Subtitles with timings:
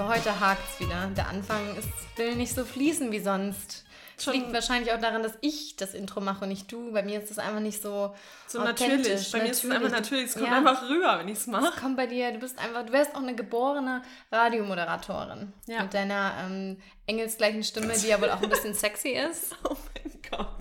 [0.00, 1.08] Also heute hakt's wieder.
[1.14, 3.84] Der Anfang ist, will nicht so fließen wie sonst.
[4.16, 6.90] Es Schon- liegt wahrscheinlich auch daran, dass ich das Intro mache und nicht du.
[6.92, 8.14] Bei mir ist das einfach nicht so,
[8.46, 9.30] So natürlich.
[9.30, 10.26] Bei mir ist es einfach natürlich.
[10.26, 10.56] Es kommt Ja.
[10.56, 11.78] einfach rüber, wenn ich es mache.
[11.78, 14.00] Kommt bei dir, du bist einfach, du wärst auch eine geborene
[14.32, 15.52] Radiomoderatorin.
[15.66, 15.82] Ja.
[15.82, 19.54] Mit deiner ähm, engelsgleichen Stimme, die ja wohl auch ein bisschen sexy ist.
[19.68, 20.56] Oh mein Gott.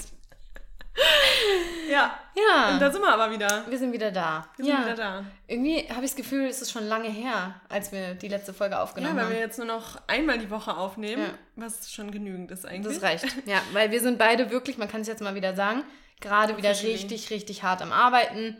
[1.90, 2.20] Ja.
[2.36, 2.70] Ja.
[2.74, 3.64] Und da sind wir aber wieder.
[3.68, 4.48] wir sind wieder da.
[4.58, 4.76] Wir ja.
[4.78, 5.24] sind wieder da.
[5.48, 8.76] Irgendwie habe ich das Gefühl, es ist schon lange her, als wir die letzte Folge
[8.76, 9.32] Ja, aufgenommen weil haben.
[9.34, 11.34] wir jetzt nur noch einmal die Woche aufnehmen, Ja.
[11.56, 12.96] was schon genügend ist eigentlich.
[13.00, 13.26] Das reicht.
[13.46, 15.84] Ja, weil wir sind beide wirklich, man kann es jetzt mal wieder sagen,
[16.22, 18.56] gerade wieder richtig, richtig hart am Arbeiten.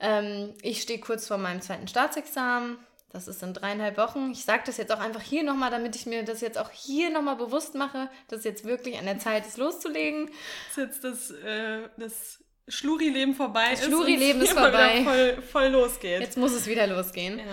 [0.00, 2.78] Ähm, ich stehe kurz vor meinem zweiten Staatsexamen.
[3.12, 4.30] Das ist in dreieinhalb Wochen.
[4.32, 7.10] Ich sage das jetzt auch einfach hier nochmal, damit ich mir das jetzt auch hier
[7.10, 10.30] nochmal bewusst mache, dass jetzt wirklich an der Zeit ist, loszulegen.
[10.68, 13.86] Dass jetzt das, äh, das Schluri-Leben vorbei Das ist.
[13.86, 15.02] Schluri-Leben ist mal vorbei.
[15.04, 16.20] Voll, voll losgeht.
[16.20, 17.38] Jetzt muss es wieder losgehen.
[17.38, 17.44] Ja.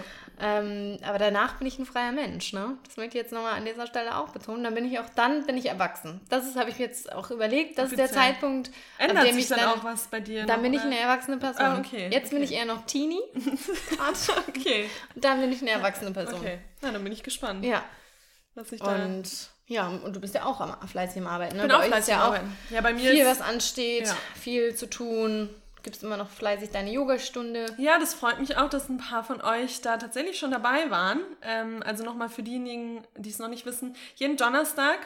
[0.42, 2.78] Ähm, aber danach bin ich ein freier Mensch, ne?
[2.86, 4.64] Das möchte ich jetzt nochmal an dieser Stelle auch betonen.
[4.64, 6.22] Dann bin ich auch, dann bin ich erwachsen.
[6.30, 7.78] Das habe ich mir jetzt auch überlegt.
[7.78, 8.26] Das ist der Offiziell.
[8.34, 8.73] Zeitpunkt, ab
[9.10, 10.45] Ändert dem sich ich dann, dann auch was bei dir?
[10.45, 11.66] Dann noch, bin ich eine erwachsene Person.
[11.66, 12.45] Ah, okay, Jetzt bin okay.
[12.54, 13.20] ich eher noch Teenie.
[14.48, 16.40] Okay, Und dann bin ich eine erwachsene Person.
[16.40, 16.60] okay.
[16.82, 17.84] Na, dann bin ich gespannt, Ja.
[18.56, 18.95] was ich da...
[18.95, 19.30] Und
[19.67, 21.56] ja, und du bist ja auch am, fleißig am Arbeiten.
[21.58, 21.64] Ne?
[21.64, 22.58] bin Bei auch fleißig ja am auch Arbeiten.
[22.72, 24.16] Ja, bei mir viel, ist- was ansteht, Ja.
[24.40, 25.50] viel zu tun.
[25.83, 27.66] Gibst immer noch fleißig deine Yogastunde.
[27.77, 31.21] Ja, das freut mich auch, dass ein paar von euch da tatsächlich schon dabei waren.
[31.41, 33.95] Ähm, also nochmal für diejenigen, die es noch nicht wissen.
[34.16, 34.97] Jeden Donnerstag,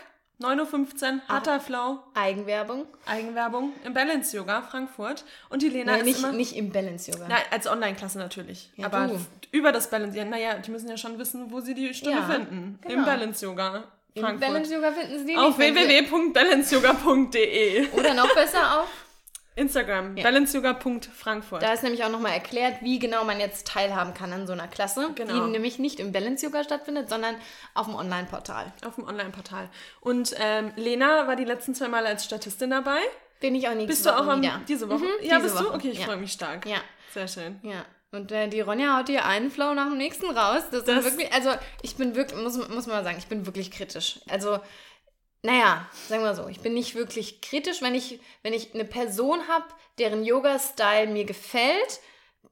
[0.41, 1.33] 9.15 Uhr, Ah.
[1.35, 2.88] Hatha Flow, Eigenwerbung.
[3.05, 5.23] Eigenwerbung im Balance Yoga Frankfurt.
[5.49, 6.31] Und die Lena Nein, ist nicht, immer...
[6.31, 7.27] nicht im Balance Yoga.
[7.27, 8.71] Nein, als Online-Klasse natürlich.
[8.75, 9.19] Ja, Aber du.
[9.52, 10.17] über das Balance...
[10.17, 12.80] Ja, naja, die müssen ja schon wissen, wo sie die Stunde Ja, finden.
[12.83, 13.05] Im genau.
[13.05, 13.83] Balance Yoga
[14.15, 14.47] Im Frankfurt.
[14.49, 18.87] Balance Yoga finden sie die auf www.balanceyoga.de Oder noch besser auf.
[19.55, 21.61] Instagram, balanceyoga.frankfurt.
[21.61, 24.67] Da ist nämlich auch nochmal erklärt, wie genau man jetzt teilhaben kann an so einer
[24.67, 25.45] Klasse, Genau.
[25.45, 27.36] die nämlich nicht im Balance Yoga stattfindet, sondern
[27.73, 28.71] auf dem Online-Portal.
[28.86, 29.69] Auf dem Online-Portal.
[30.02, 32.99] Und ähm, Lena war die letzten zwei Mal als Statistin dabei.
[33.39, 34.61] Bin ich auch nächste Bist du auch Woche am, wieder.
[34.67, 34.99] diese Woche?
[35.03, 35.65] Mhm, ja, diese bist du?
[35.65, 35.73] Woche.
[35.75, 36.05] Okay, ich Ja.
[36.05, 36.65] freue mich stark.
[36.65, 36.77] Ja.
[37.13, 37.59] Sehr schön.
[37.61, 40.63] Ja, und äh, die Ronja haut hier einen Flow nach dem nächsten raus.
[40.71, 43.45] Das, Das- ist wirklich, also ich bin wirklich, muss, muss man mal sagen, ich bin
[43.45, 44.19] wirklich kritisch.
[44.30, 44.59] Also,
[45.43, 47.81] naja, sagen wir so, ich bin nicht wirklich kritisch.
[47.81, 49.65] Wenn ich, wenn ich eine Person habe,
[49.99, 51.99] deren Yoga-Style mir gefällt,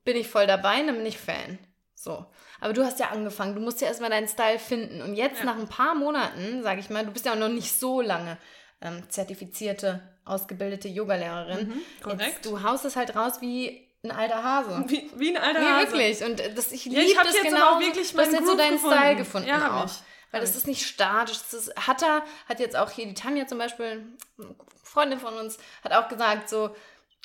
[0.04, 1.58] bin ich voll dabei, dann bin ich Fan.
[1.96, 2.26] So.
[2.60, 5.02] Aber du hast ja angefangen, du musst ja erstmal deinen Style finden.
[5.02, 5.46] Und jetzt Ja.
[5.46, 8.38] nach ein paar Monaten, sage ich mal, du bist ja auch noch nicht so lange
[8.82, 11.68] ähm, zertifizierte, ausgebildete Yogalehrerin.
[11.70, 12.22] Mhm, korrekt.
[12.22, 14.84] Jetzt, du haust es halt raus wie ein alter Hase.
[14.88, 15.92] Wie, wie ein alter Nee, Hase.
[15.92, 16.24] wirklich.
[16.24, 17.76] Und das, ich Ja, liebe ich das jetzt genau.
[17.76, 18.98] auch wirklich du hast meinen jetzt so deinen gefunden.
[18.98, 19.86] Style gefunden Ja, auch.
[19.86, 19.92] ich.
[20.32, 20.58] Weil das ich.
[20.58, 21.38] ist nicht statisch.
[21.40, 24.06] Das ist, Hatta hat jetzt auch hier, die Tanja zum Beispiel,
[24.38, 26.76] eine Freundin von uns, hat auch gesagt, so,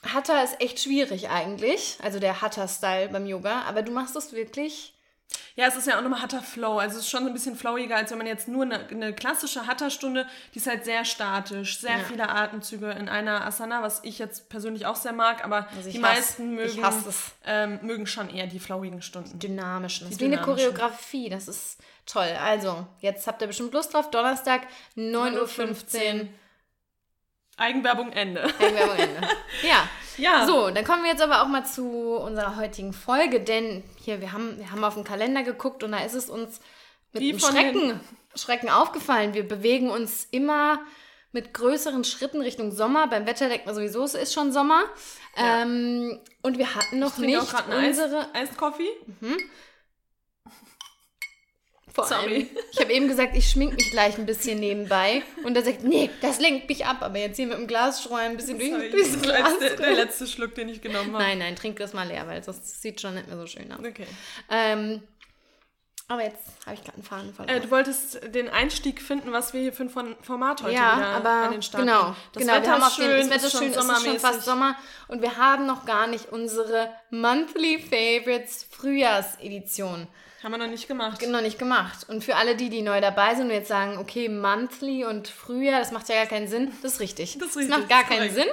[0.05, 1.99] Hatta ist echt schwierig eigentlich.
[2.03, 3.63] Also der Hatta-Style beim Yoga.
[3.63, 4.96] Aber du machst es wirklich.
[5.59, 6.79] Ja, es ist ja auch nochmal Hatha Flow.
[6.79, 9.15] Also es ist schon so ein bisschen flowiger, als wenn man jetzt nur eine, eine
[9.15, 12.05] klassische Hatha-Stunde, die ist halt sehr statisch, sehr Ja.
[12.05, 15.99] viele Atemzüge in einer Asana, was ich jetzt persönlich auch sehr mag, aber Also die
[15.99, 17.31] meisten mögen, hasse es.
[17.47, 19.39] ähm, mögen schon eher die flowigen Stunden.
[19.39, 20.07] dynamischen.
[20.07, 20.43] Das ist wie eine.
[20.43, 21.31] Choreografie.
[21.31, 22.29] Das ist toll.
[22.45, 24.11] Also, jetzt habt ihr bestimmt Lust drauf.
[24.11, 24.61] Donnerstag,
[24.97, 26.29] 9.15 Uhr.
[27.57, 28.45] Eigenwerbung Ende.
[28.61, 29.21] Eigenwerbung Ende.
[29.63, 29.89] Ja.
[30.19, 30.47] Ja.
[30.47, 34.33] So, dann kommen wir jetzt aber auch mal zu unserer heutigen Folge, denn hier, wir
[34.33, 36.61] haben, wir haben auf den Kalender geguckt und da ist es uns
[37.13, 38.01] mit Wie Schrecken,
[38.35, 39.35] Schrecken aufgefallen.
[39.35, 40.81] Wir bewegen uns immer
[41.33, 43.09] mit größeren Schritten Richtung Sommer.
[43.09, 44.85] Beim Wetter denkt man sowieso, es ist schon Sommer.
[45.37, 45.63] Ja.
[45.63, 48.21] Ähm, und wir hatten noch nicht unsere...
[48.33, 48.89] Eis, Eist Coffee.
[51.97, 52.35] Vor Sorry.
[52.35, 55.23] allem, ich habe eben gesagt, ich schmink mich gleich ein bisschen nebenbei.
[55.45, 56.99] Und er sagt, nee, das lenkt mich ab.
[57.01, 59.39] Aber jetzt hier mit dem Glasstroh ein bisschen durch, Sorry, das Glas.
[59.39, 61.25] jetzt der, der letzte Schluck, den ich genommen habe.
[61.25, 63.79] Nein, nein, trink das mal leer, weil das sieht schon nicht mehr so schön aus.
[63.79, 64.07] Okay.
[64.51, 65.03] Ähm,
[66.09, 67.63] aber jetzt habe ich gerade einen Faden Äh, verloren.
[67.63, 71.07] du wolltest den Einstieg finden, was wir hier für ein Form- Format heute ja, wieder
[71.09, 72.15] aber an den Start genau.
[72.33, 72.53] Das genau.
[72.53, 74.43] Wetter wir haben ist schön, den, das Wetter ist ist schön, es ist schon fast.
[74.45, 74.77] Sommer
[75.09, 80.07] und wir haben noch gar nicht unsere Monthly Favorites Frühjahrsedition
[80.43, 81.27] Haben wir noch nicht gemacht.
[81.27, 82.09] noch nicht gemacht.
[82.09, 85.79] Und für alle die, die neu dabei sind und jetzt sagen, okay, Monthly und Frühjahr,
[85.81, 87.39] das macht ja gar keinen Sinn, das ist richtig.
[87.39, 88.49] Das ist richtig, macht gar das keinen Sinn.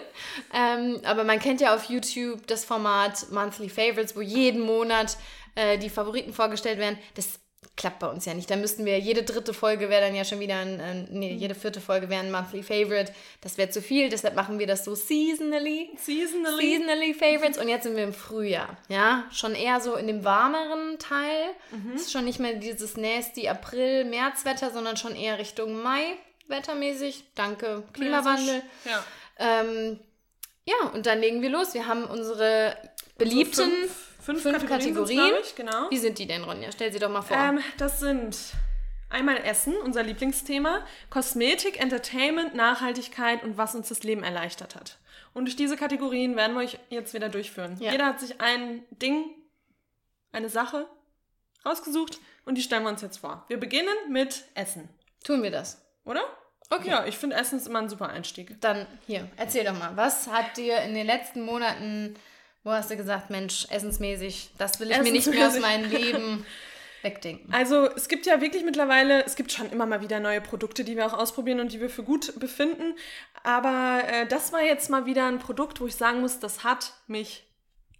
[0.53, 5.17] Ähm, aber man kennt ja auf YouTube das Format Monthly Favorites, wo jeden Monat
[5.55, 6.97] äh, die Favoriten vorgestellt werden.
[7.15, 7.39] Das
[7.75, 8.49] klappt bei uns ja nicht.
[8.49, 11.55] Da müssten wir, jede dritte Folge wäre dann ja schon wieder ein, ein nee, jede
[11.55, 13.11] vierte Folge wäre ein Monthly Favorite.
[13.41, 15.89] Das wäre zu viel, deshalb machen wir das so seasonally.
[15.97, 16.77] Seasonally.
[16.77, 18.77] Seasonally Favorites und jetzt sind wir im Frühjahr.
[18.89, 21.49] Ja, schon eher so in dem warmeren Teil.
[21.71, 21.93] Mhm.
[21.95, 26.15] Es ist schon nicht mehr dieses nasty April, Märzwetter, sondern schon eher Richtung Mai
[26.47, 27.23] wettermäßig.
[27.35, 28.61] Danke Klimawandel.
[28.85, 29.03] Ja.
[29.39, 29.99] Ähm,
[30.65, 31.73] ja, und dann legen wir los.
[31.73, 32.77] Wir haben unsere
[33.17, 35.33] beliebten fünf, fünf, fünf Kategorien, Kategorien.
[35.43, 35.89] ich, genau.
[35.89, 36.71] Wie sind die denn, Ronja?
[36.71, 37.37] Stell sie doch mal vor.
[37.37, 38.37] Ähm, das sind
[39.13, 44.97] Einmal Essen, unser Lieblingsthema, Kosmetik, Entertainment, Nachhaltigkeit und was uns das Leben erleichtert hat.
[45.35, 47.77] Und durch diese Kategorien werden wir euch jetzt wieder durchführen.
[47.79, 47.91] Ja.
[47.91, 49.29] Jeder hat sich ein Ding,
[50.31, 50.87] eine Sache
[51.63, 53.45] rausgesucht und die stellen wir uns jetzt vor.
[53.49, 54.89] Wir beginnen mit Essen,
[55.23, 55.85] Tun wir das.
[56.05, 56.23] oder?
[56.71, 56.89] Okay.
[56.89, 58.59] Ja, ich finde Essen ist immer ein super Einstieg.
[58.61, 62.15] Dann hier, erzähl doch mal, was hat dir in den letzten Monaten,
[62.63, 66.45] wo hast du gesagt, Mensch, essensmäßig, das will ich mir nicht mehr aus meinem Leben
[67.01, 67.53] wegdenken.
[67.53, 70.95] Also es gibt ja wirklich mittlerweile, es gibt schon immer mal wieder neue Produkte, die
[70.95, 72.95] wir auch ausprobieren und die wir für gut befinden.
[73.43, 76.93] Aber äh, das war jetzt mal wieder ein Produkt, wo ich sagen muss, das hat
[77.07, 77.43] mich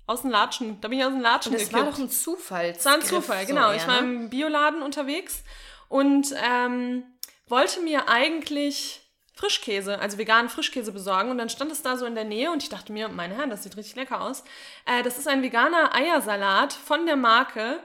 [0.05, 2.73] aus dem Latschen, da bin ich aus dem Latschen Das war doch ein Zufall.
[2.73, 3.71] Das war ein Zufall, genau.
[3.73, 5.43] ich war im Bioladen unterwegs
[5.87, 7.03] und ähm,
[7.47, 9.02] wollte mir eigentlich
[9.33, 11.31] Frischkäse, also veganen Frischkäse besorgen.
[11.31, 13.49] Und dann stand es da so in der Nähe und ich dachte mir, meine Herren,
[13.49, 14.43] das sieht richtig lecker aus.
[14.85, 17.79] Äh, das ist ein veganer Eiersalat von der Marke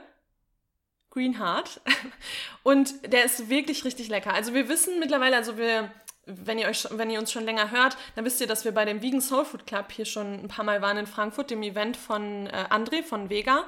[1.09, 1.81] Greenheart.
[2.63, 4.33] Und der ist wirklich richtig lecker.
[4.33, 5.91] Also wir wissen mittlerweile, also wir,
[6.25, 8.85] wenn ihr, euch, wenn ihr uns schon länger hört, dann wisst ihr, dass wir bei
[8.85, 11.97] dem Vegan Soul Food Club hier schon ein paar Mal waren in Frankfurt, dem Event
[11.97, 13.63] von äh, André von Vega.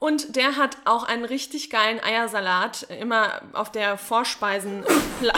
[0.00, 4.84] Und der hat auch einen richtig geilen Eiersalat, äh, immer auf der Vorspeisen.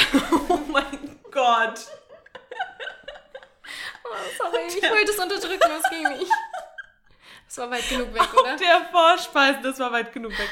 [0.49, 1.04] oh mein
[1.35, 1.79] Gott.
[4.39, 6.31] Sorry, ich wollte es unterdrücken, das ging nicht.
[7.47, 8.55] Das war weit genug weg, oder?
[8.55, 10.49] Auf der Vorspeisen, das war weit genug weg.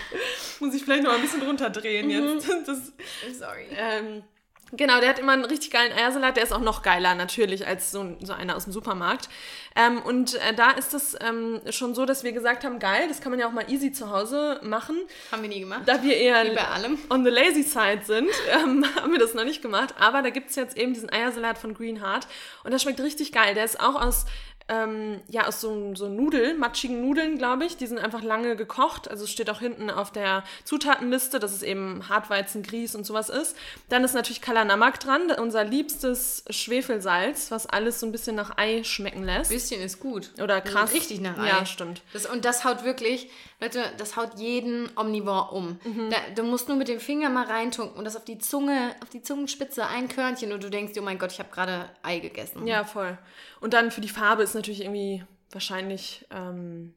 [0.61, 2.49] Muss ich vielleicht noch ein bisschen runterdrehen jetzt.
[2.67, 2.93] Das,
[3.39, 3.67] Sorry.
[3.71, 4.25] Ähm,
[4.73, 6.37] genau, der hat immer einen richtig geilen Eiersalat.
[6.37, 9.29] Der ist auch noch geiler natürlich als so, so einer aus dem Supermarkt.
[9.75, 13.21] Ähm, und äh, da ist es ähm, schon so, dass wir gesagt haben, geil, das
[13.21, 14.97] kann man ja auch mal easy zu Hause machen.
[15.31, 15.83] Haben wir nie gemacht.
[15.87, 16.99] Da wir eher Wie bei allem.
[17.09, 19.95] on the lazy side sind, ähm, haben wir das noch nicht gemacht.
[19.99, 22.27] Aber da gibt es jetzt eben diesen Eiersalat von Greenheart.
[22.65, 23.55] Und der schmeckt richtig geil.
[23.55, 24.27] Der ist auch aus,
[24.69, 27.77] ähm, ja, aus so, so Nudeln, matschigen Nudeln, glaube ich.
[27.77, 29.11] Die sind einfach lange gekocht.
[29.11, 33.29] Also es steht auch hinten auf der Zutatenliste, dass es eben Hartweizen, Grieß und sowas
[33.29, 33.57] ist.
[33.89, 38.85] Dann ist natürlich Kalanamak dran, unser liebstes Schwefelsalz, was alles so ein bisschen nach Ei
[38.85, 39.51] schmecken lässt.
[39.51, 40.31] Bisschen ist gut.
[40.41, 40.93] Oder krass.
[40.93, 41.49] Richtig nach Ei.
[41.49, 42.03] Ja, stimmt.
[42.13, 43.31] Das, und das haut wirklich,
[43.63, 45.79] Leute, das haut jeden Omnivore um.
[45.85, 46.11] Mhm.
[46.11, 49.09] Da, du musst nur mit dem Finger mal reintunken und das auf die Zunge, auf
[49.09, 52.67] die Zungenspitze, ein Körnchen und du denkst, oh mein Gott, ich habe gerade Ei gegessen.
[52.67, 53.17] Ja, voll.
[53.61, 55.23] Und dann für die Farbe ist natürlich irgendwie
[55.53, 56.93] wahrscheinlich, ähm,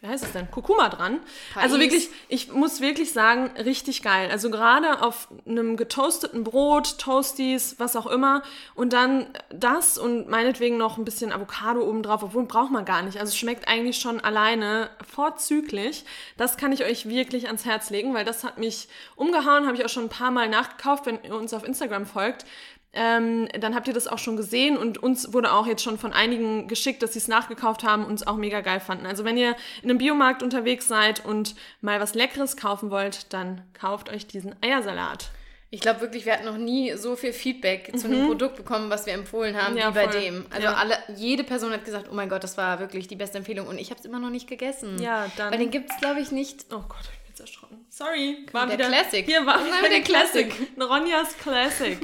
[0.00, 0.50] wie heißt es denn?
[0.50, 1.20] Kurkuma dran.
[1.54, 1.84] Also Pais.
[1.84, 4.30] wirklich, ich muss wirklich sagen, richtig geil.
[4.30, 8.42] Also gerade auf einem getoasteten Brot, Toasties, was auch immer.
[8.74, 13.02] Und dann das und meinetwegen noch ein bisschen Avocado oben drauf, obwohl braucht man gar
[13.02, 13.18] nicht.
[13.20, 16.06] Also es schmeckt eigentlich schon alleine vorzüglich.
[16.38, 19.84] Das kann ich euch wirklich ans Herz legen, weil das hat mich umgehauen, habe ich
[19.84, 22.46] auch schon ein paar Mal nachgekauft, wenn ihr uns auf Instagram folgt.
[22.92, 26.12] Ähm, dann habt ihr das auch schon gesehen und uns wurde auch jetzt schon von
[26.12, 29.06] einigen geschickt, dass sie es nachgekauft haben und es auch mega geil fanden.
[29.06, 33.62] Also wenn ihr in einem Biomarkt unterwegs seid und mal was Leckeres kaufen wollt, dann
[33.74, 35.30] kauft euch diesen Eiersalat.
[35.72, 39.06] Ich glaube wirklich, wir hatten noch nie so viel Feedback zu einem Produkt bekommen, was
[39.06, 39.78] wir empfohlen haben, Mhm.
[39.78, 40.20] Ja, wie bei voll.
[40.20, 40.46] dem.
[40.50, 40.74] Also Ja.
[40.74, 43.78] alle, jede Person hat gesagt, oh mein Gott, das war wirklich die beste Empfehlung und
[43.78, 45.00] ich habe es immer noch nicht gegessen.
[45.00, 46.64] Ja, dann- Weil den gibt es, glaube ich, nicht.
[46.72, 47.84] Oh Gott, ich bin jetzt erschrocken.
[47.88, 48.38] Sorry.
[48.50, 49.24] War Der wieder Classic.
[49.24, 50.52] Hier war wieder der Classic.
[50.76, 51.98] Ein Ronjas Classic.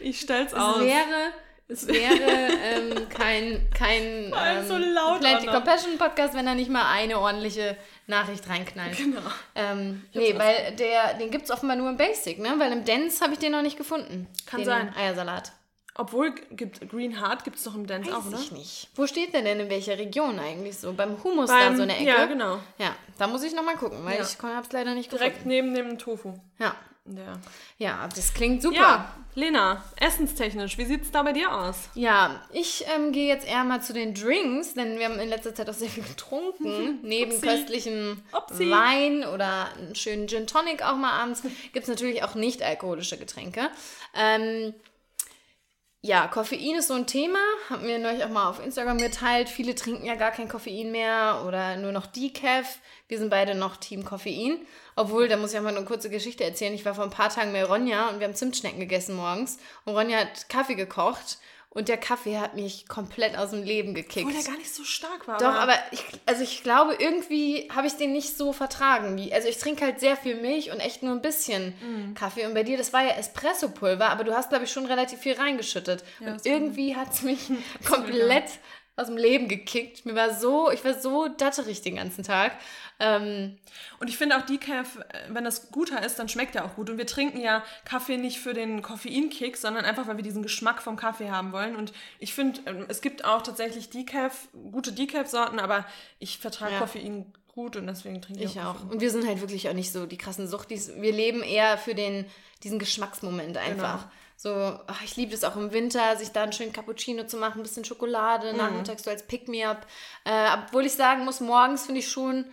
[0.00, 0.80] Ich stell's Es aus.
[0.80, 1.32] wäre,
[1.68, 4.02] es wäre ähm, kein, kein
[4.36, 5.46] ähm, so laut Plenty.
[5.46, 7.76] Compassion Podcast, wenn er nicht mal eine ordentliche
[8.06, 8.96] Nachricht reinknallt.
[8.96, 9.20] Genau.
[9.54, 12.54] Ähm, nee, weil der, den gibt es offenbar nur im Basic, ne?
[12.58, 14.28] Weil im Dance habe ich den noch nicht gefunden.
[14.46, 14.94] Kann den sein.
[14.96, 15.52] Eiersalat.
[15.98, 18.38] Obwohl, gibt Green Heart gibt es doch im Dance Weiß auch, oder?
[18.38, 18.88] ich nicht.
[18.96, 20.92] Wo steht der denn in welcher Region eigentlich so?
[20.92, 22.04] Beim Humus Beim- da so eine Ecke?
[22.04, 22.58] Ja, genau.
[22.76, 24.22] Ja, da muss ich nochmal gucken, weil Ja.
[24.22, 25.48] ich habe es leider nicht Direkt gefunden.
[25.48, 26.34] neben dem Tofu.
[26.58, 26.74] Ja.
[27.08, 27.38] Ja.
[27.78, 28.76] ja, das klingt super.
[28.76, 31.88] Ja, Lena, essenstechnisch, wie sieht's da bei dir aus?
[31.94, 35.54] Ja, ich ähm, gehe jetzt eher mal zu den Drinks, denn wir haben in letzter
[35.54, 36.98] Zeit auch sehr viel getrunken.
[37.02, 37.46] Neben Upsi.
[37.46, 38.70] köstlichem Upsi.
[38.70, 43.18] Wein oder einen schönen Gin Tonic auch mal abends gibt es natürlich auch nicht alkoholische
[43.18, 43.70] Getränke.
[44.14, 44.74] Ähm,
[46.06, 49.48] ja, Koffein ist so ein Thema, haben wir neulich auch mal auf Instagram geteilt.
[49.48, 52.78] Viele trinken ja gar kein Koffein mehr oder nur noch Decaf.
[53.08, 54.58] Wir sind beide noch Team Koffein.
[54.94, 56.74] Obwohl, da muss ich auch mal eine kurze Geschichte erzählen.
[56.74, 59.58] Ich war vor ein paar Tagen bei Ronja und wir haben Zimtschnecken gegessen morgens.
[59.84, 61.38] Und Ronja hat Kaffee gekocht
[61.76, 64.26] und der Kaffee hat mich komplett aus dem Leben gekickt.
[64.26, 65.36] Obwohl der gar nicht so stark war.
[65.38, 69.16] Doch, aber ich, also ich glaube, irgendwie habe ich den nicht so vertragen.
[69.18, 72.14] Wie, also ich trinke halt sehr viel Milch und echt nur ein bisschen Mhm.
[72.14, 72.46] Kaffee.
[72.46, 75.34] Und bei dir, das war ja Espresso-Pulver, aber du hast, glaube ich, schon relativ viel
[75.34, 76.02] reingeschüttet.
[76.20, 77.40] Ja, und irgendwie hat es mich
[77.86, 78.44] komplett
[78.96, 80.06] aus dem Leben gekickt.
[80.06, 82.52] Mir war so, ich war so datterig den ganzen Tag.
[82.98, 83.58] Ähm,
[84.00, 86.88] Und ich finde auch Decaf, äh, wenn das guter ist, dann schmeckt er auch gut.
[86.88, 90.80] Und wir trinken ja Kaffee nicht für den Koffeinkick, sondern einfach, weil wir diesen Geschmack
[90.80, 91.76] vom Kaffee haben wollen.
[91.76, 95.84] Und ich finde, ähm, es gibt auch tatsächlich Decaf, gute Decaf-Sorten, aber
[96.18, 96.78] ich vertrage Ja.
[96.80, 98.76] Koffein gut und deswegen trinke ich, ich auch.
[98.76, 98.90] auch.
[98.90, 100.92] Und wir sind halt wirklich auch nicht so die krassen Suchtis.
[100.96, 102.26] Wir leben eher für den,
[102.62, 104.02] diesen Geschmacksmoment einfach.
[104.02, 104.12] Genau.
[104.38, 104.50] So,
[104.86, 107.62] ach, ich liebe es auch im Winter, sich da einen schönen Cappuccino zu machen, ein
[107.62, 108.58] bisschen Schokolade, mhm.
[108.58, 109.86] nachmittags so als Pick-me-up.
[110.24, 112.44] Äh, obwohl ich sagen muss, morgens finde ich schon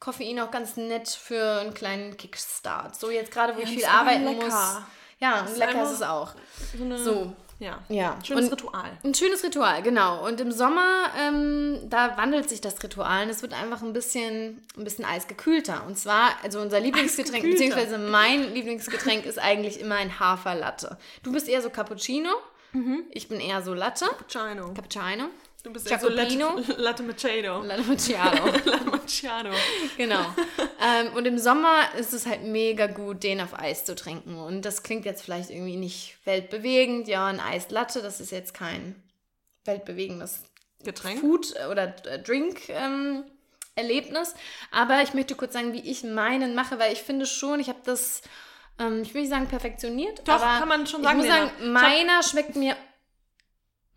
[0.00, 2.96] Koffein auch ganz nett für einen kleinen Kickstart.
[2.96, 4.44] So jetzt gerade, wo ja, ich viel arbeiten lecker.
[4.44, 4.76] muss.
[5.20, 6.34] Ja, und lecker ist es auch.
[6.76, 7.32] So, eine, so.
[7.58, 7.80] Ja.
[7.88, 8.16] ja.
[8.24, 8.98] Schönes und Ritual.
[9.02, 10.24] Ein schönes Ritual, genau.
[10.24, 14.62] Und im Sommer, ähm, da wandelt sich das Ritual und es wird einfach ein bisschen,
[14.76, 15.84] ein bisschen eisgekühlter.
[15.86, 20.98] Und zwar, also unser Lieblingsgetränk, beziehungsweise mein Lieblingsgetränk ist eigentlich immer ein Haferlatte.
[21.24, 22.30] Du bist eher so Cappuccino.
[22.72, 23.04] Mhm.
[23.10, 24.06] Ich bin eher so Latte.
[24.06, 24.74] Cappuccino.
[24.74, 25.24] Cappuccino.
[25.62, 26.08] Du bist ja so
[26.76, 27.62] Latte, Macchiato.
[27.62, 28.46] Latte Macchiato.
[28.64, 29.50] Latte Macchiato.
[29.96, 30.24] genau.
[30.80, 34.36] Ähm, und im Sommer ist es halt mega gut, den auf Eis zu trinken.
[34.36, 37.08] Und das klingt jetzt vielleicht irgendwie nicht weltbewegend.
[37.08, 38.94] Ja, ein Eislatte, das ist jetzt kein
[39.64, 40.42] weltbewegendes
[40.84, 41.20] Getränk.
[41.20, 42.68] Food oder äh, Drink.
[42.68, 43.24] Ähm,
[43.78, 44.34] Erlebnis.
[44.70, 47.78] Aber ich möchte kurz sagen, wie ich meinen mache, weil ich finde schon, ich habe
[47.84, 48.22] das,
[48.78, 51.20] ähm, ich will nicht sagen perfektioniert, Doch, aber kann man schon sagen.
[51.20, 52.76] Ich muss sagen, meiner schmeckt mir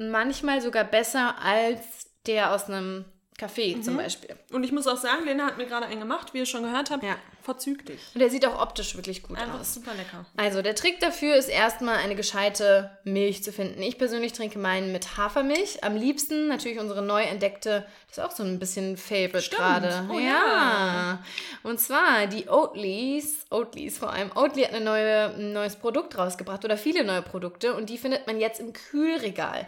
[0.10, 3.06] manchmal sogar besser als der aus einem
[3.42, 3.84] Café mhm.
[3.84, 4.36] zum Beispiel.
[4.52, 6.92] Und ich muss auch sagen, Lena hat mir gerade einen gemacht, wie ihr schon gehört
[6.92, 7.04] habt.
[7.04, 7.16] Ja.
[7.42, 8.00] Vorzüglich.
[8.14, 9.74] Und der sieht auch optisch wirklich gut Einfach aus.
[9.74, 10.26] super lecker.
[10.38, 13.82] Also der Trick dafür ist erstmal eine gescheite Milch zu finden.
[13.82, 15.84] Ich persönlich trinke meinen mit Hafermilch.
[15.84, 20.08] Am liebsten natürlich unsere neu entdeckte, das ist auch so ein bisschen Favorite gerade.
[20.12, 20.28] Oh, ja.
[20.28, 21.24] ja.
[21.64, 24.32] Und zwar die Oatleys, Oatleys vor allem.
[24.36, 28.28] Oatly hat eine neue, ein neues Produkt rausgebracht oder viele neue Produkte und die findet
[28.28, 29.68] man jetzt im Kühlregal.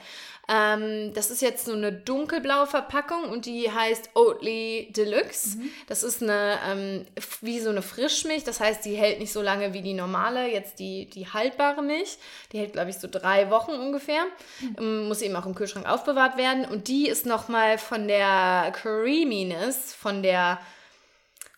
[0.49, 5.57] Ähm, das ist jetzt so eine dunkelblaue Verpackung und die heißt Oatly Deluxe.
[5.57, 5.69] Mhm.
[5.87, 7.05] Das ist eine, ähm,
[7.39, 8.43] wie so eine Frischmilch.
[8.43, 12.17] Das heißt, die hält nicht so lange wie die normale, jetzt die, die haltbare Milch.
[12.51, 14.25] Die hält, glaube ich, so drei Wochen ungefähr.
[14.59, 14.75] Mhm.
[14.77, 16.65] Ähm, muss eben auch im Kühlschrank aufbewahrt werden.
[16.65, 20.59] Und die ist nochmal von der Creaminess, von der.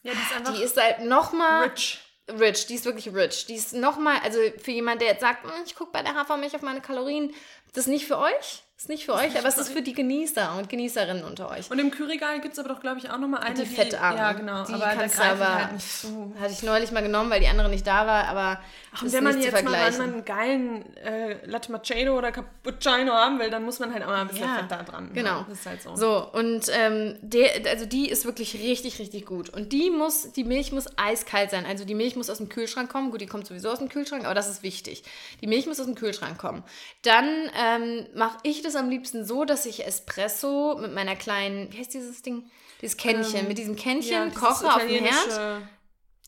[0.03, 0.55] Ja, die ist einfach.
[0.55, 1.69] Die ist halt nochmal.
[1.69, 2.01] Rich.
[2.27, 3.45] Rich, die ist wirklich rich.
[3.45, 6.55] Die ist nochmal, also für jemand, der jetzt sagt, hm, ich gucke bei der Hafermilch
[6.55, 7.31] auf meine Kalorien,
[7.73, 8.63] das ist nicht für euch.
[8.77, 11.71] Ist nicht für das euch, aber es ist für die Genießer und Genießerinnen unter euch.
[11.71, 14.17] Und im Kühlregal gibt es aber doch, glaube ich, auch nochmal eine, die, die fettarme.
[14.17, 14.65] Ja, genau.
[14.65, 16.33] Die aber kannst du aber, halt nicht so.
[16.37, 18.59] hatte ich neulich mal genommen, weil die andere nicht da war, aber
[18.93, 23.49] Ach, und wenn man jetzt mal einen geilen äh, Latte Macchiato oder Cappuccino haben will,
[23.49, 25.09] dann muss man halt auch mal ein bisschen ja, Fett da dran.
[25.13, 25.45] Genau.
[25.47, 25.95] Das ist halt so.
[25.95, 29.49] So, und ähm, der, also die ist wirklich richtig, richtig gut.
[29.49, 31.65] Und die muss, die Milch muss eiskalt sein.
[31.65, 33.11] Also die Milch muss aus dem Kühlschrank kommen.
[33.11, 35.03] Gut, die kommt sowieso aus dem Kühlschrank, aber das ist wichtig.
[35.41, 36.63] Die Milch muss aus dem Kühlschrank kommen.
[37.01, 41.79] Dann ähm, mache ich das am liebsten so, dass ich Espresso mit meiner kleinen, wie
[41.79, 42.49] heißt dieses Ding?
[42.81, 45.61] Dieses Kännchen, ähm, mit diesem Kännchen ja, koche auf dem Herd.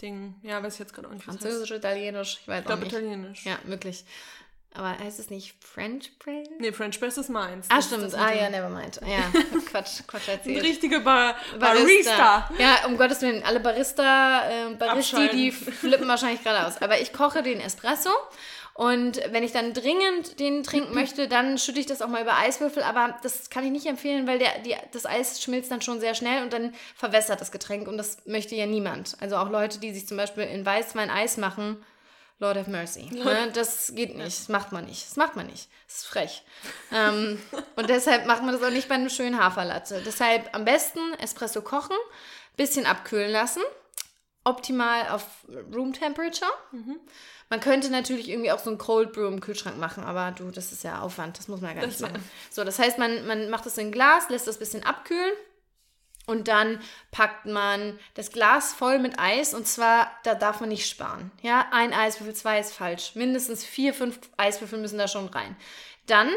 [0.02, 0.36] Ding.
[0.44, 1.26] Ja, weiß ich jetzt gerade auch nicht.
[1.26, 2.94] Französisch, Italienisch, ich weiß ich glaub, auch nicht.
[2.94, 3.46] Italienisch.
[3.46, 4.06] Ja, möglich.
[4.74, 6.48] Aber heißt es nicht French Press?
[6.60, 7.66] Nee, French Press ist meins.
[7.70, 8.14] Ah, stimmt.
[8.14, 9.02] Ah, ja, never mind.
[9.08, 9.32] Ja,
[9.72, 10.58] Quatsch, Quatsch erzählt.
[10.60, 12.46] Eine richtige Bar Barista.
[12.48, 12.52] Barista.
[12.60, 16.80] Ja, um Gottes Willen, alle Barista, äh, Baristi, die flippen wahrscheinlich gerade aus.
[16.80, 18.12] Aber ich koche den Espresso
[18.78, 22.38] und wenn ich dann dringend den trinken möchte, dann schütte ich das auch mal über
[22.38, 22.84] Eiswürfel.
[22.84, 26.14] Aber das kann ich nicht empfehlen, weil der, die, das Eis schmilzt dann schon sehr
[26.14, 27.88] schnell und dann verwässert das Getränk.
[27.88, 29.18] Und das möchte ja niemand.
[29.20, 31.84] Also auch Leute, die sich zum Beispiel in Weißwein Eis machen.
[32.38, 33.10] Lord have mercy.
[33.12, 33.50] Ne?
[33.52, 34.42] Das geht nicht.
[34.42, 35.08] Das macht man nicht.
[35.08, 35.70] Das macht man nicht.
[35.88, 36.44] Das ist frech.
[36.94, 37.42] ähm,
[37.76, 40.04] und deshalb macht man das auch nicht bei einem schönen Haferlatte.
[40.06, 41.98] Deshalb am besten Espresso kochen,
[42.58, 43.64] bisschen abkühlen lassen.
[44.44, 45.26] Optimal auf
[45.74, 46.52] Room Temperature.
[46.72, 47.00] Mhm.
[47.50, 50.72] Man könnte natürlich irgendwie auch so ein Cold Brew im Kühlschrank machen, aber du, das
[50.72, 52.24] ist ja Aufwand, das muss man ja gar nicht machen.
[52.52, 55.32] So, das heißt, man, man macht das in ein Glas, lässt das ein bisschen abkühlen
[56.26, 56.80] und dann
[57.12, 61.32] packt man das Glas voll mit Eis und zwar, da darf man nicht sparen.
[61.42, 63.16] Ja, ein Eiswürfel, zwei ist falsch.
[63.16, 65.56] Mindestens vier, fünf Eiswürfel müssen da schon rein.
[66.06, 66.30] Dann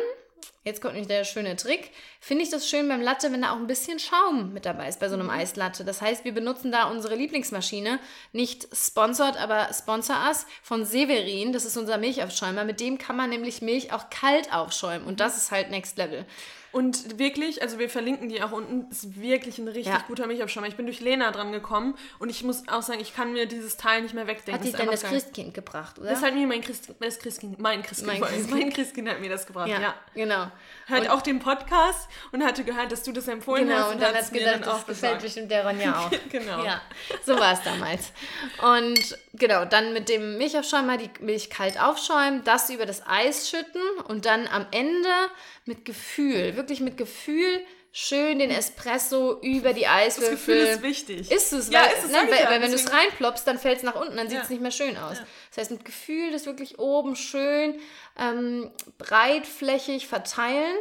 [0.63, 1.91] Jetzt kommt nicht der schöne Trick.
[2.21, 5.01] Finde ich das schön beim Latte, wenn da auch ein bisschen Schaum mit dabei ist
[5.01, 5.33] bei so einem mhm.
[5.33, 5.87] Eislatte.
[5.87, 7.99] Das heißt, wir benutzen da unsere Lieblingsmaschine,
[8.33, 11.55] nicht sponsored, aber Sponsor Us von Severin.
[11.55, 12.65] Das ist unser Milchaufschäumer.
[12.65, 16.27] Mit dem kann man nämlich Milch auch kalt aufschäumen und das ist halt Next Level.
[16.73, 20.05] Und wirklich, also wir verlinken die auch unten, ist wirklich ein richtig ja.
[20.07, 20.69] guter Milchaufschäumer.
[20.69, 23.77] Ich bin durch Lena dran gekommen und ich muss auch sagen, ich kann mir dieses
[23.77, 24.55] Teil nicht mehr wegdenken.
[24.55, 26.11] Hat sich denn das Christkind gebracht, oder?
[26.11, 29.31] Das hat mir mein Christkind, das Christkind, mein Christkind, mein Christkind, mein Christkind hat mir
[29.31, 29.81] das gebracht, ja.
[29.81, 29.95] ja.
[30.15, 30.47] Genau.
[30.87, 33.93] Hört und auch den Podcast und hatte gehört, dass du das empfohlen genau, hast.
[33.93, 36.11] Genau, und dann hat es gedacht, das gefällt bestimmt der Ronja auch.
[36.31, 36.65] genau.
[36.65, 36.81] Ja,
[37.25, 38.13] so war es damals.
[38.63, 43.83] Und genau, dann mit dem Milchaufschäumer die Milch kalt aufschäumen, das über das Eis schütten
[44.07, 45.09] und dann am Ende
[45.65, 47.61] mit Gefühl, wirklich mit Gefühl
[47.93, 50.31] schön den Espresso über die Eiswürfel.
[50.31, 51.31] Das Gefühl ist wichtig.
[51.31, 53.79] Ist es, ja, weil, ist es ne, weil, weil wenn du es reinploppst, dann fällt
[53.79, 54.53] es nach unten, dann sieht es ja.
[54.53, 55.19] nicht mehr schön aus.
[55.19, 55.27] Ja.
[55.49, 57.75] Das heißt, mit Gefühl das wirklich oben schön
[58.17, 60.77] ähm, breitflächig verteilen.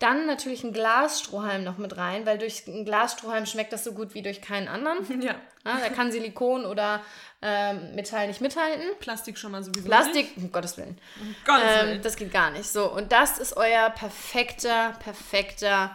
[0.00, 4.14] Dann natürlich ein Glasstrohhalm noch mit rein, weil durch ein Glasstrohhalm schmeckt das so gut
[4.14, 4.98] wie durch keinen anderen.
[5.22, 5.36] Ja.
[5.66, 7.02] Ja, da kann Silikon oder
[7.46, 8.82] ähm, Metall nicht mithalten.
[9.00, 9.86] Plastik schon mal sowieso.
[9.86, 10.98] Plastik, um Gottes Willen.
[11.20, 12.02] Um Gottes Ähm, Willen.
[12.02, 12.66] das geht gar nicht.
[12.66, 15.94] So, und das ist euer perfekter, perfekter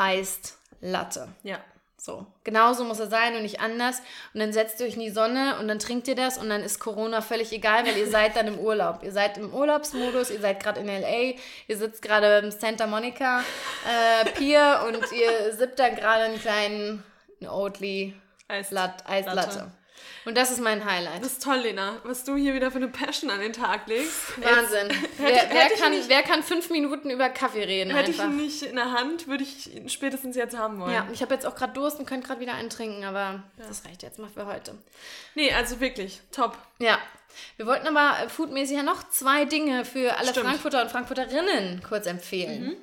[0.00, 1.28] Iced Latte.
[1.44, 1.58] Ja.
[2.00, 4.00] So, genauso muss er sein und nicht anders.
[4.32, 6.62] Und dann setzt ihr euch in die Sonne und dann trinkt ihr das und dann
[6.62, 9.00] ist Corona völlig egal, weil ihr seid dann im Urlaub.
[9.02, 11.36] Ihr seid im Urlaubsmodus, ihr seid gerade in L.A.,
[11.66, 13.40] ihr sitzt gerade im Santa Monica
[13.84, 17.04] äh, Pier und ihr sippt dann gerade einen kleinen
[17.46, 18.14] Oatly
[18.48, 19.72] Eis- Lat Eislatte.
[20.28, 21.24] Und das ist mein Highlight.
[21.24, 24.38] Das ist toll, Lena, was du hier wieder für eine Passion an den Tag legst.
[24.42, 24.88] Wahnsinn.
[25.16, 28.20] wer, hätte wer, ich kann, nicht- wer kann fünf Minuten über Kaffee reden Hätte ich
[28.20, 28.30] einfach?
[28.34, 30.92] ihn nicht in der Hand, würde ich ihn spätestens jetzt haben wollen.
[30.92, 33.86] Ja, ich habe jetzt auch gerade Durst und könnte gerade wieder einen trinken, aber das
[33.86, 34.74] reicht jetzt mal für heute.
[35.34, 36.58] Nee, also wirklich, top.
[36.78, 36.98] Ja.
[37.56, 40.44] Wir wollten aber äh, foodmäßig ja noch zwei Dinge für alle Stimmt.
[40.46, 42.76] Frankfurter und Frankfurterinnen kurz empfehlen.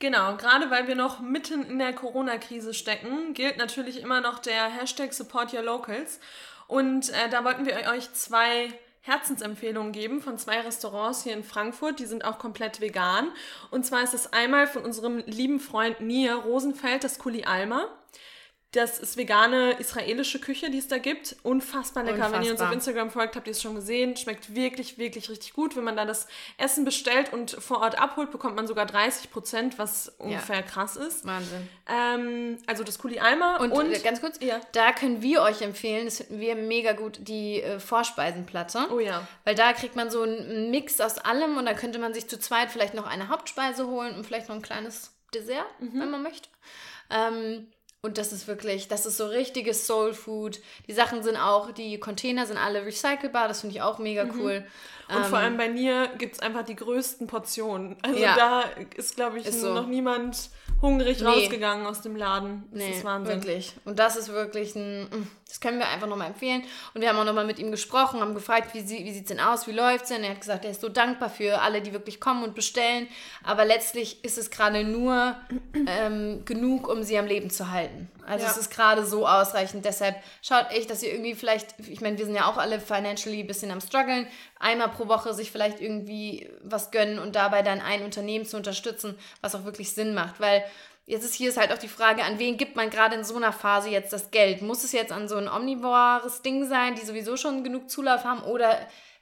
[0.00, 4.66] Genau, gerade weil wir noch mitten in der Corona-Krise stecken, gilt natürlich immer noch der
[4.66, 6.20] Hashtag Support Your Locals.
[6.68, 11.98] Und äh, da wollten wir euch zwei Herzensempfehlungen geben von zwei Restaurants hier in Frankfurt.
[11.98, 13.32] Die sind auch komplett vegan.
[13.70, 17.88] Und zwar ist es einmal von unserem lieben Freund Nir Rosenfeld, das Kuli Alma.
[18.72, 21.36] Das ist vegane israelische Küche, die es da gibt.
[21.42, 22.30] Unfassbar lecker.
[22.32, 22.72] Wenn ihr uns auf Unfassbar.
[22.74, 24.14] Instagram folgt, habt ihr es schon gesehen.
[24.14, 25.74] Schmeckt wirklich, wirklich richtig gut.
[25.74, 26.26] Wenn man da das
[26.58, 31.24] Essen bestellt und vor Ort abholt, bekommt man sogar 30 Prozent, was ungefähr krass ist.
[31.26, 31.66] Wahnsinn.
[31.88, 34.60] Ähm, also das Kuli Alma Und, und, äh, ganz kurz, Ja.
[34.72, 38.88] da können wir euch empfehlen, das finden wir mega gut, die äh, Vorspeisenplatte.
[38.92, 39.26] Oh ja.
[39.44, 42.38] Weil da kriegt man so einen Mix aus allem und da könnte man sich zu
[42.38, 46.00] zweit vielleicht noch eine Hauptspeise holen und vielleicht noch ein kleines Dessert, Mhm.
[46.00, 46.50] wenn man möchte.
[47.10, 47.68] Ähm,
[48.00, 50.60] und das ist wirklich, das ist so richtiges Soul Food.
[50.86, 54.60] Die Sachen sind auch, die Container sind alle recycelbar, das finde ich auch mega cool.
[54.60, 54.64] Mhm.
[55.14, 57.96] Und vor allem bei Nier gibt es einfach die größten Portionen.
[58.02, 58.36] Also Ja.
[58.36, 58.62] da
[58.96, 59.72] ist, glaube ich, Ist so.
[59.74, 60.50] noch niemand
[60.82, 61.26] hungrig Nee.
[61.26, 62.64] rausgegangen aus dem Laden.
[62.70, 63.34] Das Nee, ist Wahnsinn.
[63.36, 63.72] wirklich.
[63.84, 66.62] Und das ist wirklich ein, mm, das können wir einfach nochmal empfehlen.
[66.94, 69.28] Und wir haben auch nochmal mit ihm gesprochen, haben gefragt, wie, sie, wie sieht es
[69.28, 70.22] denn aus, wie läuft es denn?
[70.22, 73.08] Er hat gesagt, er ist so dankbar für alle, die wirklich kommen und bestellen.
[73.42, 75.34] Aber letztlich ist es gerade nur
[75.86, 78.08] ähm, genug, um sie am Leben zu halten.
[78.28, 78.50] Also Ja.
[78.50, 79.84] es ist gerade so ausreichend.
[79.84, 83.40] Deshalb schaut echt, dass ihr irgendwie vielleicht, ich meine, wir sind ja auch alle financially
[83.40, 84.26] ein bisschen am struggeln,
[84.58, 89.18] einmal pro Woche sich vielleicht irgendwie was gönnen und dabei dann ein Unternehmen zu unterstützen,
[89.40, 90.40] was auch wirklich Sinn macht.
[90.40, 90.62] Weil
[91.06, 93.34] jetzt ist hier ist halt auch die Frage, an wen gibt man gerade in so
[93.36, 94.60] einer Phase jetzt das Geld?
[94.60, 98.42] Muss es jetzt an so ein omnivores Ding sein, die sowieso schon genug Zulauf haben,
[98.42, 98.78] oder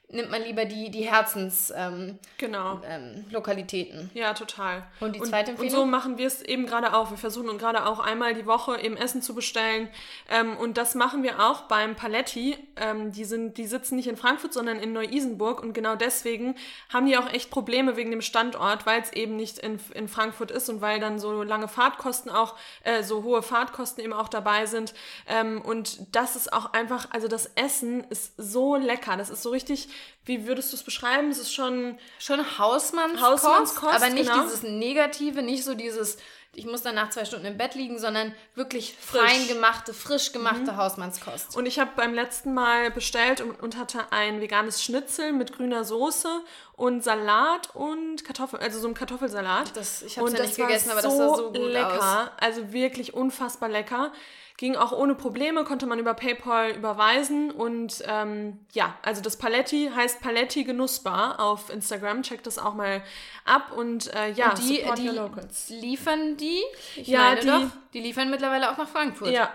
[0.09, 2.09] nimmt man lieber die, die Herzenslokalitäten?
[2.09, 2.79] Ähm, Genau.
[2.87, 4.09] ähm, Lokalitäten?
[4.13, 4.83] Ja, total.
[4.99, 5.75] Und die zweite Und Empfehlung?
[5.81, 7.09] so machen wir es eben gerade auch.
[7.11, 9.89] Wir versuchen gerade auch einmal die Woche eben Essen zu bestellen.
[10.29, 12.57] Ähm, und das machen wir auch beim Paletti.
[12.77, 15.61] Ähm, die, sind, die sitzen nicht in Frankfurt, sondern in Neu-Isenburg.
[15.61, 16.55] Und genau deswegen
[16.93, 20.51] haben die auch echt Probleme wegen dem Standort, weil es eben nicht in, in Frankfurt
[20.51, 24.67] ist und weil dann so lange Fahrtkosten auch, äh, so hohe Fahrtkosten eben auch dabei
[24.67, 24.93] sind.
[25.27, 29.17] Ähm, und das ist auch einfach, also das Essen ist so lecker.
[29.17, 29.89] Das ist so richtig,
[30.25, 31.29] wie würdest du es beschreiben?
[31.31, 34.43] Es ist schon Schon Hausmannskost, Hausmannskost, aber nicht genau.
[34.43, 36.17] dieses Negative, nicht so dieses,
[36.53, 39.21] ich muss dann nach zwei Stunden im Bett liegen, sondern wirklich Frisch.
[39.21, 39.27] Mhm.
[39.27, 41.55] fein gemachte, frisch gemachte Hausmannskost.
[41.55, 45.83] Und ich habe beim letzten Mal bestellt und, und hatte ein veganes Schnitzel mit grüner
[45.85, 46.41] Soße
[46.73, 49.75] und Salat und Kartoffel, also so ein Kartoffelsalat.
[49.77, 53.13] Das- ich hab's und ja nicht gegessen, aber das sah so gut lecker, also wirklich
[53.13, 54.11] unfassbar lecker.
[54.57, 59.91] Ging auch ohne Probleme, konnte man über PayPal überweisen und ähm, ja, also das Paletti
[59.95, 63.03] heißt Paletti Genussbar auf Instagram, checkt das auch mal
[63.45, 66.59] ab und äh, ja, Und die, die liefern die?
[66.95, 67.61] Ich Ja, meine die- doch,
[67.93, 69.29] die liefern mittlerweile auch nach Frankfurt.
[69.29, 69.53] Ja.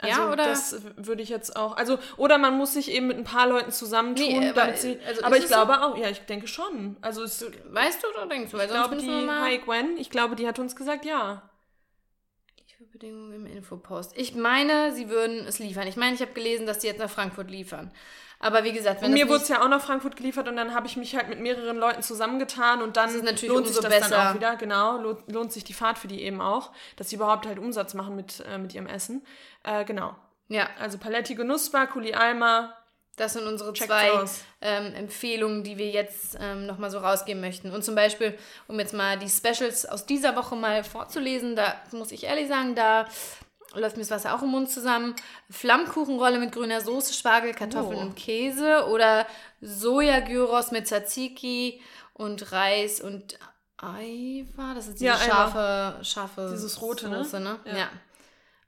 [0.00, 0.44] Also Ja, oder?
[0.44, 1.76] das würde ich jetzt auch.
[1.76, 4.96] Also, oder man muss sich eben mit ein paar Leuten zusammentun, Nee, aber- damit sie.
[5.04, 5.56] also aber ich es so?
[5.56, 6.96] glaube auch, ja, ich denke schon.
[7.00, 8.58] Also es, ich Weißt du oder denkst du?
[8.58, 11.42] Weil sonst glaube, die Hi Gwen, ich glaube, die hat uns gesagt, ja.
[12.78, 14.16] Lieferbedingungen im Infopost.
[14.16, 15.88] Ich meine, sie würden es liefern.
[15.88, 17.90] Ich meine, ich habe gelesen, dass sie jetzt nach Frankfurt liefern.
[18.38, 20.72] Aber wie gesagt, wenn Und mir wurde es ja auch nach Frankfurt geliefert und dann
[20.72, 23.82] habe ich mich halt mit mehreren Leuten zusammengetan und dann ist natürlich lohnt sich das
[23.82, 24.30] dann besser.
[24.30, 24.54] auch wieder.
[24.54, 27.94] Genau, lohnt, lohnt sich die Fahrt für die eben auch, dass sie überhaupt halt Umsatz
[27.94, 29.26] machen mit, äh, mit ihrem Essen.
[29.64, 30.14] Äh, genau.
[30.46, 32.77] ja, Also Paletti Genussbar, Kuli Alma.
[33.18, 34.24] Das sind unsere Checkt's zwei
[34.60, 37.70] ähm, Empfehlungen, die wir jetzt ähm, nochmal so rausgeben möchten.
[37.72, 42.12] Und zum Beispiel, um jetzt mal die Specials aus dieser Woche mal vorzulesen, da muss
[42.12, 43.06] ich ehrlich sagen, da
[43.74, 45.14] läuft mir das Wasser auch im Mund zusammen.
[45.50, 48.02] Flammkuchenrolle mit grüner Soße, Spargel, Kartoffeln Oh.
[48.02, 49.26] und Käse oder
[49.60, 51.80] Sojagyros mit Tzatziki
[52.14, 53.38] und Reis und
[53.76, 54.74] Eiwa.
[54.74, 57.22] Das ist diese Ja, scharfe, scharfe Dieses rote, ne?
[57.24, 57.58] Soße, ne?
[57.64, 57.76] Ja.
[57.76, 57.88] ja.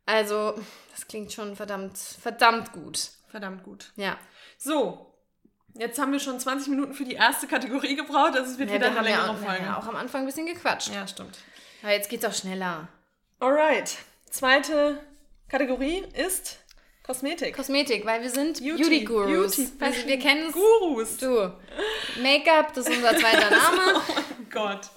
[0.07, 0.55] Also,
[0.93, 3.11] das klingt schon verdammt, verdammt gut.
[3.29, 3.93] Verdammt gut.
[3.97, 4.17] Ja.
[4.63, 5.11] So,
[5.75, 8.77] Jetzt haben wir schon 20 Minuten für die erste Kategorie gebraucht, also es wird ja,
[8.77, 9.65] wieder eine längere ja auch, Folge.
[9.65, 10.93] Ja, auch am Anfang ein bisschen gequatscht.
[10.93, 11.39] Ja, stimmt.
[11.83, 12.89] Aber jetzt geht's auch schneller.
[13.39, 13.97] Alright.
[14.31, 15.01] Zweite
[15.49, 16.59] Kategorie ist
[17.05, 17.57] Kosmetik.
[17.57, 19.57] Kosmetik, weil wir sind Beauty-Gurus.
[19.57, 21.17] Beauty, Beauty wir kennen Gurus.
[21.17, 21.53] Du.
[22.21, 23.81] Make-up, das ist unser zweiter Name.
[23.97, 24.91] oh mein Gott.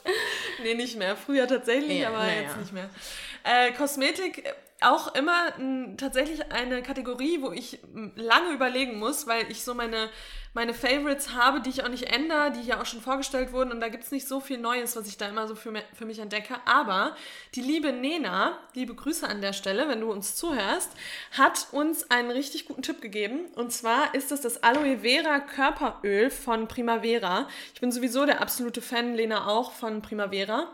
[0.64, 1.16] Nee, nicht mehr.
[1.16, 2.90] Früher tatsächlich, ja, aber jetzt nicht mehr.
[3.44, 4.44] Äh, Kosmetik
[4.84, 7.80] auch immer m, tatsächlich eine Kategorie, wo ich
[8.16, 10.10] lange überlegen muss, weil ich so meine,
[10.54, 13.80] meine Favorites habe, die ich auch nicht ändere, die ja auch schon vorgestellt wurden und
[13.80, 16.20] da gibt es nicht so viel Neues, was ich da immer so für, für mich
[16.20, 16.56] entdecke.
[16.66, 17.16] Aber
[17.56, 20.92] die liebe Nena, liebe Grüße an der Stelle, wenn du uns zuhörst,
[21.32, 26.30] hat uns einen richtig guten Tipp gegeben und zwar ist es das Aloe Vera Körperöl
[26.30, 27.48] von Primavera.
[27.74, 30.68] Ich bin sowieso der absolute Fan, Lena auch, von Primavera.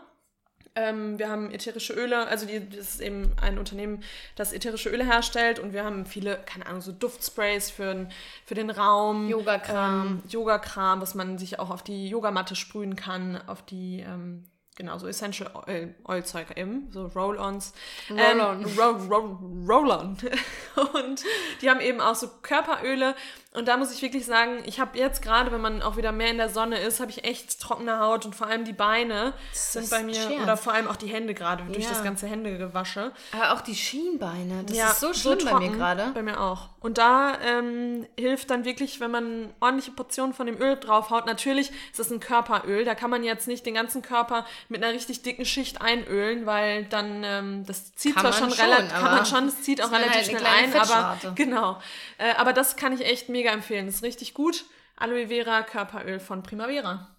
[0.76, 4.04] Ähm, wir haben ätherische Öle, also die, das ist eben ein Unternehmen,
[4.36, 8.08] das ätherische Öle herstellt und wir haben viele, keine Ahnung, so Duftsprays für,
[8.44, 9.28] für den Raum.
[9.28, 10.06] Yoga-Kram.
[10.06, 14.44] Ähm, Yoga-Kram, was man sich auch auf die Yogamatte sprühen kann, auf die ähm,
[14.80, 17.74] genau, so Essential Oil, Oil Zeug eben, so Roll-Ons.
[18.08, 18.62] Roll-On.
[18.62, 19.68] Ähm, Roll-On.
[19.68, 19.90] Roll
[21.04, 21.22] und
[21.60, 23.14] die haben eben auch so Körperöle.
[23.52, 26.30] Und da muss ich wirklich sagen, ich habe jetzt gerade, wenn man auch wieder mehr
[26.30, 29.72] in der Sonne ist, habe ich echt trockene Haut und vor allem die Beine das
[29.72, 30.40] sind bei mir, scherz.
[30.40, 31.90] oder vor allem auch die Hände gerade, durch ja.
[31.90, 33.10] das ganze Händegewasche.
[33.32, 36.12] Aber auch die Schienbeine, das ja, ist so schlimm so bei mir gerade.
[36.14, 36.68] Bei mir auch.
[36.78, 41.26] Und da ähm, hilft dann wirklich, wenn man ordentliche Portionen von dem Öl draufhaut.
[41.26, 44.94] Natürlich ist es ein Körperöl, da kann man jetzt nicht den ganzen Körper mit einer
[44.94, 49.26] richtig dicken Schicht einölen, weil dann ähm, das zieht kann zwar schon relativ, kann man
[49.26, 51.78] schon, es zieht auch relativ halt schnell ein, aber genau.
[52.16, 53.86] Äh, aber das kann ich echt mega empfehlen.
[53.86, 54.66] Das ist richtig gut.
[54.96, 57.16] Aloe Vera Körperöl von Primavera.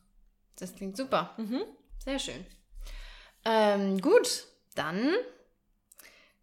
[0.60, 1.34] Das klingt super.
[1.38, 1.64] Mhm.
[1.98, 2.46] Sehr schön.
[3.44, 5.14] Ähm, gut, dann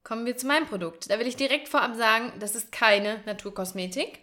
[0.02, 1.10] kommen wir zu meinem Produkt.
[1.10, 4.20] Da will ich direkt vorab sagen, das ist keine Naturkosmetik.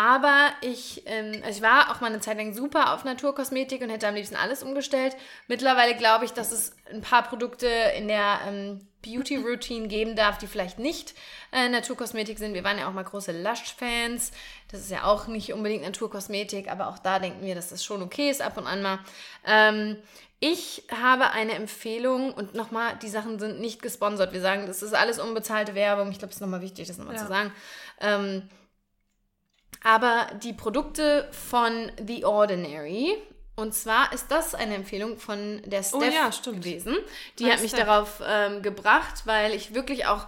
[0.00, 3.90] Aber ich, ähm, also ich war auch mal eine Zeit lang super auf Naturkosmetik und
[3.90, 5.14] hätte am liebsten alles umgestellt.
[5.46, 7.66] Mittlerweile glaube ich, dass es ein paar Produkte
[7.98, 11.12] in der ähm, Beauty Routine geben darf, die vielleicht nicht
[11.52, 12.54] äh, Naturkosmetik sind.
[12.54, 14.32] Wir waren ja auch mal große Lush-Fans.
[14.70, 18.00] Das ist ja auch nicht unbedingt Naturkosmetik, aber auch da denken wir, dass das schon
[18.00, 19.00] okay ist ab und an mal.
[19.44, 19.98] Ähm,
[20.38, 24.32] ich habe eine Empfehlung und nochmal, die Sachen sind nicht gesponsert.
[24.32, 26.10] Wir sagen, das ist alles unbezahlte Werbung.
[26.10, 27.20] Ich glaube, es ist nochmal wichtig, das nochmal ja.
[27.20, 27.52] zu sagen.
[28.00, 28.48] Ähm,
[29.82, 33.16] aber die Produkte von The Ordinary,
[33.56, 36.96] und zwar ist das eine Empfehlung von der Steph oh, ja, gewesen.
[37.38, 37.86] Die Meine hat mich Steph.
[37.86, 40.26] darauf ähm, gebracht, weil ich wirklich auch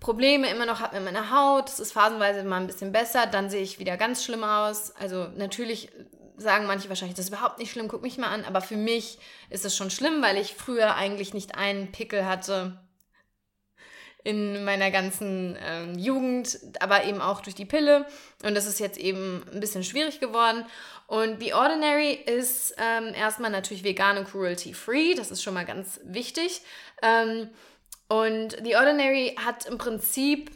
[0.00, 1.68] Probleme immer noch habe mit meiner Haut.
[1.68, 4.92] Es ist phasenweise mal ein bisschen besser, dann sehe ich wieder ganz schlimm aus.
[4.96, 5.90] Also natürlich
[6.36, 8.44] sagen manche wahrscheinlich, das ist überhaupt nicht schlimm, guck mich mal an.
[8.44, 9.18] Aber für mich
[9.50, 12.78] ist es schon schlimm, weil ich früher eigentlich nicht einen Pickel hatte
[14.24, 18.06] in meiner ganzen ähm, Jugend, aber eben auch durch die Pille.
[18.42, 20.64] Und das ist jetzt eben ein bisschen schwierig geworden.
[21.06, 25.14] Und The Ordinary ist ähm, erstmal natürlich vegan und cruelty-free.
[25.14, 26.62] Das ist schon mal ganz wichtig.
[27.02, 27.50] Ähm,
[28.08, 30.50] und The Ordinary hat im Prinzip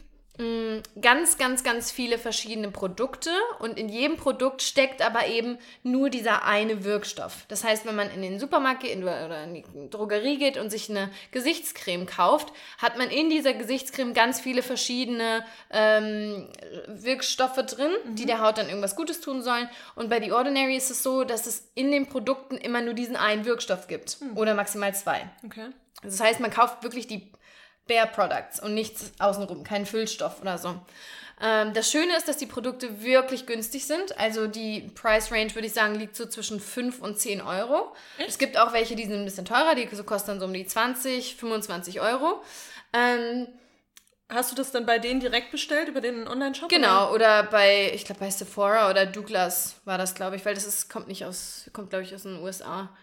[1.01, 6.45] ganz, ganz, ganz viele verschiedene Produkte und in jedem Produkt steckt aber eben nur dieser
[6.45, 7.45] eine Wirkstoff.
[7.49, 10.89] Das heißt, wenn man in den Supermarkt geht oder in die Drogerie geht und sich
[10.89, 16.47] eine Gesichtscreme kauft, hat man in dieser Gesichtscreme ganz viele verschiedene ähm,
[16.87, 18.15] Wirkstoffe drin, mhm.
[18.15, 19.69] die der Haut dann irgendwas Gutes tun sollen.
[19.95, 23.17] Und bei The Ordinary ist es so, dass es in den Produkten immer nur diesen
[23.17, 24.37] einen Wirkstoff gibt mhm.
[24.37, 25.29] oder maximal zwei.
[25.45, 25.67] Okay.
[26.01, 27.29] Das heißt, man kauft wirklich die
[27.89, 30.79] Bare Products und nichts außenrum, kein Füllstoff oder so.
[31.41, 34.17] Ähm, das Schöne ist, dass die Produkte wirklich günstig sind.
[34.17, 37.93] Also die Price Range, würde ich sagen, liegt so zwischen 5 und 10 Euro.
[38.17, 38.29] Echt?
[38.29, 40.65] Es gibt auch welche, die sind ein bisschen teurer, die kosten dann so um die
[40.65, 42.41] 20, 25 Euro.
[42.93, 43.47] Ähm,
[44.31, 46.69] Hast du das dann bei denen direkt bestellt, über den Online-Shop?
[46.69, 50.53] Genau, oder, oder bei, ich glaube bei Sephora oder Douglas war das, glaube ich, weil
[50.53, 52.95] das ist, kommt nicht aus, kommt glaube ich aus den USA.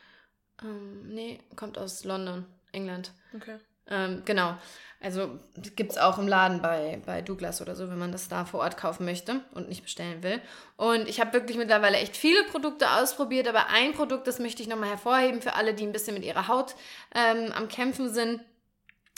[0.62, 3.10] Ähm, nee, kommt aus London, England.
[3.34, 3.58] Okay.
[3.88, 4.56] Ähm, genau.
[5.00, 5.38] Also
[5.76, 8.60] gibt es auch im Laden bei, bei Douglas oder so, wenn man das da vor
[8.60, 10.40] Ort kaufen möchte und nicht bestellen will.
[10.76, 14.68] Und ich habe wirklich mittlerweile echt viele Produkte ausprobiert, aber ein Produkt, das möchte ich
[14.68, 16.74] nochmal hervorheben für alle, die ein bisschen mit ihrer Haut
[17.14, 18.40] ähm, am Kämpfen sind.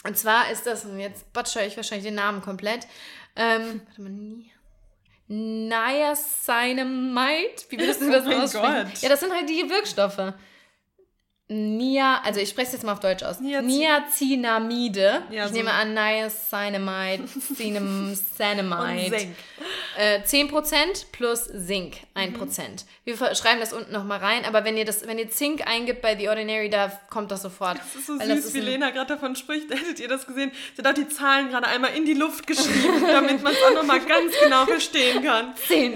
[0.05, 2.85] Und zwar ist das, und jetzt botschere ich wahrscheinlich den Namen komplett,
[3.35, 4.51] ähm, warte mal, nie.
[5.27, 6.89] Niacinamide?
[7.69, 8.89] Wie würdest du das oh aussprechen?
[8.91, 9.01] Gott.
[9.01, 10.33] Ja, das sind halt die Wirkstoffe.
[11.51, 13.39] Nia, also ich spreche es jetzt mal auf Deutsch aus.
[13.41, 15.23] Niaci- Niacinamide.
[15.31, 15.55] Ja, ich so.
[15.57, 17.23] nehme an, Niacinamide,
[17.55, 19.17] Cinem- Und Cinnamide.
[19.17, 19.35] Zink.
[19.97, 22.35] Äh, 10% plus Zink, 1%.
[22.37, 22.75] Mhm.
[23.03, 26.15] Wir schreiben das unten nochmal rein, aber wenn ihr das, wenn ihr Zink eingibt bei
[26.15, 27.79] The Ordinary, da kommt das sofort.
[27.79, 29.69] Das ist so Weil süß, wie Lena gerade davon spricht.
[29.71, 30.51] Hättet ihr das gesehen?
[30.75, 33.73] Sie hat auch die Zahlen gerade einmal in die Luft geschrieben, damit man es auch
[33.73, 35.55] nochmal ganz genau verstehen kann.
[35.67, 35.95] 10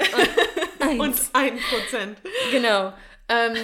[0.79, 1.29] und Und 1.
[1.33, 2.17] ein Prozent.
[2.51, 2.91] Genau.
[3.29, 3.55] Ähm,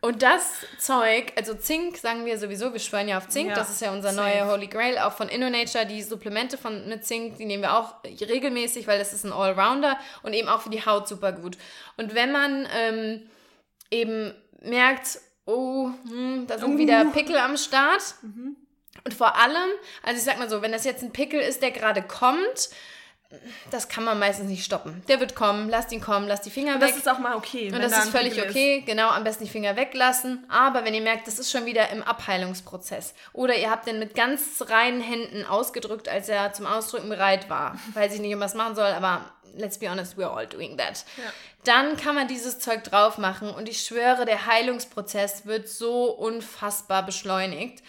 [0.00, 0.42] und das
[0.78, 3.92] Zeug, also Zink sagen wir sowieso, wir schwören ja auf Zink, Ja, das ist ja
[3.92, 7.76] unser neuer Holy Grail, auch von InnoNature, die Supplemente von, mit Zink, die nehmen wir
[7.76, 11.58] auch regelmäßig, weil das ist ein Allrounder und eben auch für die Haut super gut.
[11.96, 13.28] Und wenn man ähm,
[13.90, 16.78] eben merkt, oh, hm, da sind Uh.
[16.78, 18.14] wieder Pickel am Start,
[19.04, 19.70] und vor allem,
[20.02, 22.68] also ich sag mal so, wenn das jetzt ein Pickel ist, der gerade kommt,
[23.70, 25.02] das kann man meistens nicht stoppen.
[25.06, 26.88] Der wird kommen, lasst ihn kommen, lasst die Finger Und weg.
[26.88, 27.70] das ist auch mal okay.
[27.70, 30.46] Und das da ist völlig okay, genau, am besten die Finger weglassen.
[30.48, 34.14] Aber wenn ihr merkt, das ist schon wieder im Abheilungsprozess oder ihr habt den mit
[34.14, 38.54] ganz reinen Händen ausgedrückt, als er zum Ausdrücken bereit war, weiß ich nicht, um was
[38.54, 41.04] machen soll, aber let's be honest, we're all doing that.
[41.18, 41.24] Ja.
[41.64, 47.04] Dann kann man dieses Zeug drauf machen und ich schwöre, der Heilungsprozess wird so unfassbar
[47.04, 47.80] beschleunigt.
[47.80, 47.84] ist.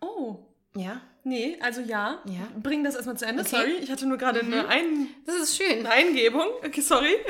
[0.00, 0.38] Oh.
[0.74, 2.20] Ja, Nee, also ja.
[2.24, 2.48] Ja.
[2.60, 3.42] Bring das erstmal zu Ende.
[3.42, 3.50] Okay.
[3.56, 5.78] Sorry, ich hatte nur gerade eine, Ein das ist schön.
[5.78, 6.46] eine Eingebung.
[6.64, 7.14] Okay, sorry.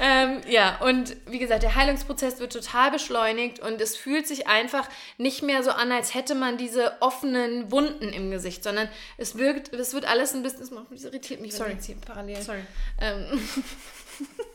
[0.00, 4.88] Ähm, ja, und wie gesagt, der Heilungsprozess wird total beschleunigt und es fühlt sich einfach
[5.18, 9.72] nicht mehr so an, als hätte man diese offenen Wunden im Gesicht, sondern es wirkt,
[9.72, 11.70] es wird alles ein bisschen, das irritiert mich, wenn Sorry.
[11.70, 12.42] ich jetzt hier parallel.
[12.42, 12.64] Sorry.
[13.00, 13.40] Ähm,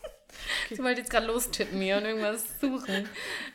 [0.70, 3.10] Sie wollte jetzt gerade lostippen hier und irgendwas suchen.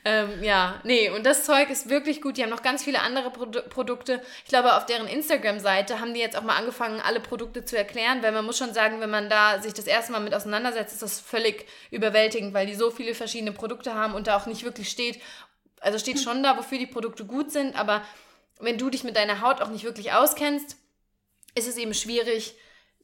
[0.05, 2.37] ähm, ja, nee, und das Zeug ist wirklich gut.
[2.37, 4.21] Die haben noch ganz viele andere Produ Produkte.
[4.45, 8.23] Ich glaube, auf deren Instagram-Seite haben die jetzt auch mal angefangen, alle Produkte zu erklären,
[8.23, 11.03] weil man muss schon sagen, wenn man da sich das erste Mal mit auseinandersetzt, ist
[11.03, 14.89] das völlig überwältigend, weil die so viele verschiedene Produkte haben und da auch nicht wirklich
[14.89, 15.21] steht,
[15.81, 18.03] also steht schon da, wofür die Produkte gut sind, aber
[18.61, 20.77] wenn du dich mit deiner Haut auch nicht wirklich auskennst,
[21.55, 22.55] ist es eben schwierig,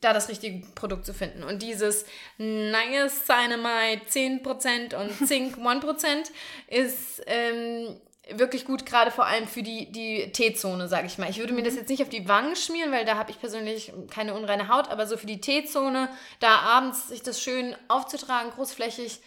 [0.00, 1.42] da das richtige Produkt zu finden.
[1.42, 2.06] Und dieses
[2.38, 6.30] Niacinamide 10% und Zink 1%
[6.68, 7.96] ist ähm,
[8.32, 11.28] wirklich gut, gerade vor allem für die, die T-Zone, sage ich mal.
[11.28, 13.92] Ich würde mir das jetzt nicht auf die Wangen schmieren, weil da habe ich persönlich
[14.10, 16.08] keine unreine Haut, aber so für die T-Zone,
[16.38, 19.20] da abends sich das schön aufzutragen, großflächig,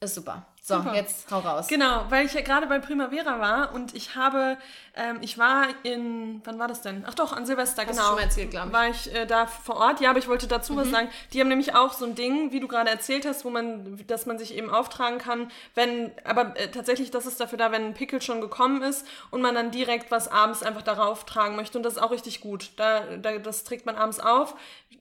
[0.00, 0.46] ist super.
[0.66, 0.94] So, Super.
[0.94, 1.66] jetzt hau raus.
[1.68, 4.56] Genau, weil ich ja gerade bei Primavera war und ich habe,
[4.96, 7.04] ähm, ich war in, wann war das denn?
[7.06, 8.06] Ach doch, an Silvester, Hast du genau.
[8.06, 8.72] schon mal erzählt, glaub ich.
[8.72, 10.00] War ich äh, da vor Ort?
[10.00, 11.10] Ja, aber ich wollte dazu was sagen.
[11.34, 14.24] Die haben nämlich auch so ein Ding, wie du gerade erzählt hast, wo man, dass
[14.24, 17.92] man sich eben auftragen kann, wenn, aber äh, tatsächlich, das ist dafür da, wenn ein
[17.92, 21.76] Pickel schon gekommen ist und man dann direkt was abends einfach darauf tragen möchte.
[21.76, 22.70] Und das ist auch richtig gut.
[22.76, 24.54] Da, da, das trägt man abends auf,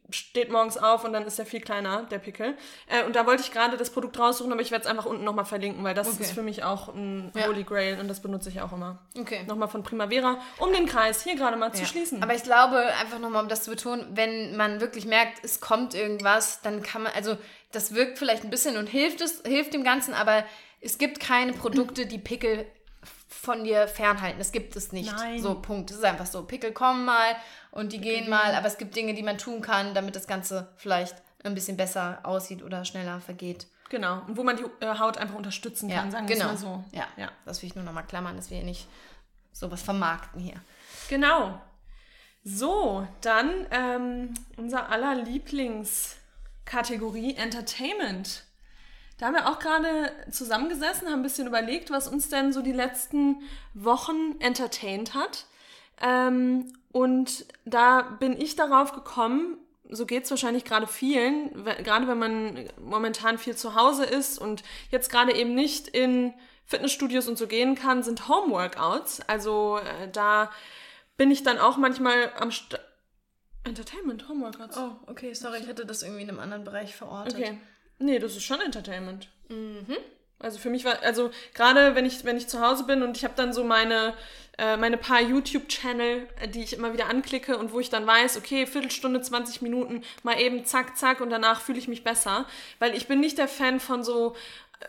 [0.09, 2.57] steht morgens auf und dann ist der viel kleiner, der Pickel.
[2.87, 5.23] Äh, und da wollte ich gerade das Produkt raussuchen, aber ich werde es einfach unten
[5.23, 6.23] nochmal verlinken, weil das Okay.
[6.23, 7.45] ist für mich auch ein Ja.
[7.45, 8.97] Holy Grail und das benutze ich auch immer.
[9.17, 9.43] Okay.
[9.45, 11.87] Nochmal von Primavera, um den Kreis hier gerade mal zu Ja.
[11.87, 12.23] schließen.
[12.23, 15.93] Aber ich glaube, einfach nochmal, um das zu betonen, wenn man wirklich merkt, es kommt
[15.93, 17.37] irgendwas, dann kann man, also
[17.71, 20.43] das wirkt vielleicht ein bisschen und hilft es, hilft dem Ganzen, aber
[20.81, 22.65] es gibt keine Produkte, die Pickel
[23.29, 24.39] von dir fernhalten.
[24.39, 25.11] Das gibt es nicht.
[25.15, 25.39] Nein.
[25.41, 25.91] So, Punkt.
[25.91, 26.43] Es ist einfach so.
[26.43, 27.35] Pickel kommen mal
[27.71, 30.69] und die gehen mal, aber es gibt Dinge, die man tun kann, damit das Ganze
[30.77, 33.67] vielleicht ein bisschen besser aussieht oder schneller vergeht.
[33.93, 34.21] Genau.
[34.25, 36.47] Und wo man die äh, Haut einfach unterstützen kann, sagen wir genau.
[36.47, 36.83] mal so.
[36.93, 37.31] Ja, ja.
[37.45, 38.87] das will ich nur nochmal klammern, dass wir hier nicht
[39.51, 40.55] sowas vermarkten hier.
[41.09, 41.61] Genau.
[42.43, 48.45] So, dann ähm, unser aller Lieblingskategorie Entertainment.
[49.19, 52.71] Da haben wir auch gerade zusammengesessen, haben ein bisschen überlegt, was uns denn so die
[52.71, 53.43] letzten
[53.75, 55.45] Wochen entertained hat.
[56.01, 62.19] Ähm, und da bin ich darauf gekommen, so geht es wahrscheinlich gerade vielen, gerade wenn
[62.19, 66.33] man momentan viel zu Hause ist und jetzt gerade eben nicht in
[66.65, 69.21] Fitnessstudios und so gehen kann, sind Homeworkouts.
[69.27, 70.51] Also äh, da
[71.17, 72.79] bin ich dann auch manchmal am St
[73.65, 74.77] Entertainment, Homeworkouts.
[74.77, 77.35] Oh, okay, sorry, ich hätte das irgendwie in einem anderen Bereich verortet.
[77.35, 77.57] Okay.
[77.97, 79.29] Nee, das ist schon Entertainment.
[80.43, 83.23] Also für mich war, also gerade wenn ich, wenn ich zu Hause bin und ich
[83.23, 84.13] habe dann so meine,
[84.57, 88.67] äh, meine paar YouTube-Channel, die ich immer wieder anklicke und wo ich dann weiß, okay,
[88.67, 92.45] Viertelstunde, 20 Minuten, mal eben zack, zack und danach fühle ich mich besser.
[92.79, 94.35] Weil ich bin nicht der Fan von so,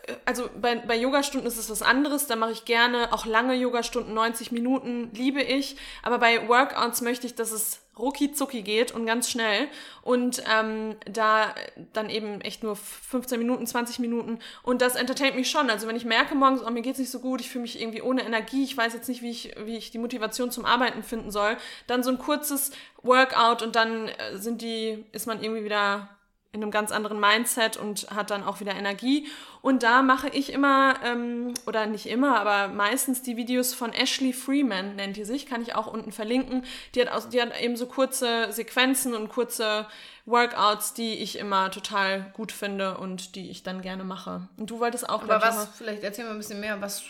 [0.06, 3.54] äh, also bei, bei Yogastunden ist es was anderes, da mache ich gerne auch lange
[3.54, 5.76] Yogastunden, 90 Minuten, liebe ich.
[6.02, 9.68] Aber bei Workouts möchte ich, dass es rucki zucki geht und ganz schnell.
[10.02, 11.54] Und ähm, da
[11.92, 14.38] dann eben echt nur 15 Minuten, 20 Minuten.
[14.62, 15.70] Und das entertaint mich schon.
[15.70, 18.02] Also wenn ich merke morgens, oh, mir geht's nicht so gut, ich fühle mich irgendwie
[18.02, 21.30] ohne Energie, ich weiß jetzt nicht, wie ich, wie ich die Motivation zum Arbeiten finden
[21.30, 26.08] soll, dann so ein kurzes Workout und dann äh, sind die, ist man irgendwie wieder
[26.54, 29.26] in einem ganz anderen Mindset und hat dann auch wieder Energie.
[29.60, 34.32] Und da mache ich immer, ähm, oder nicht immer, aber meistens die Videos von Ashley
[34.32, 36.64] Freeman, nennt die sich, kann ich auch unten verlinken.
[36.94, 39.86] Die hat, aus, die hat eben so kurze Sequenzen und kurze
[40.26, 44.48] Workouts, die ich immer total gut finde und die ich dann gerne mache.
[44.56, 47.02] Und du wolltest auch, Aber was, vielleicht erzähl mal ein bisschen mehr, was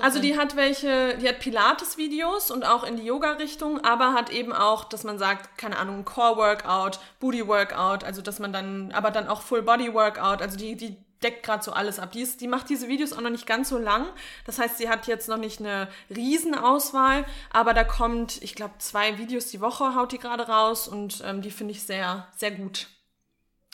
[0.00, 4.52] also die hat welche, die hat Pilates-Videos und auch in die Yoga-Richtung, aber hat eben
[4.52, 9.42] auch, dass man sagt, keine Ahnung, Core-Workout, Booty-Workout, also dass man dann, aber dann auch
[9.42, 12.12] Full-Body-Workout, also die, die deckt gerade so alles ab.
[12.12, 14.06] Die, ist, die macht diese Videos auch noch nicht ganz so lang.
[14.46, 19.18] Das heißt, sie hat jetzt noch nicht eine Riesenauswahl, aber da kommt, ich glaube, zwei
[19.18, 22.86] Videos die Woche haut die gerade raus und ähm, die finde ich sehr, sehr gut.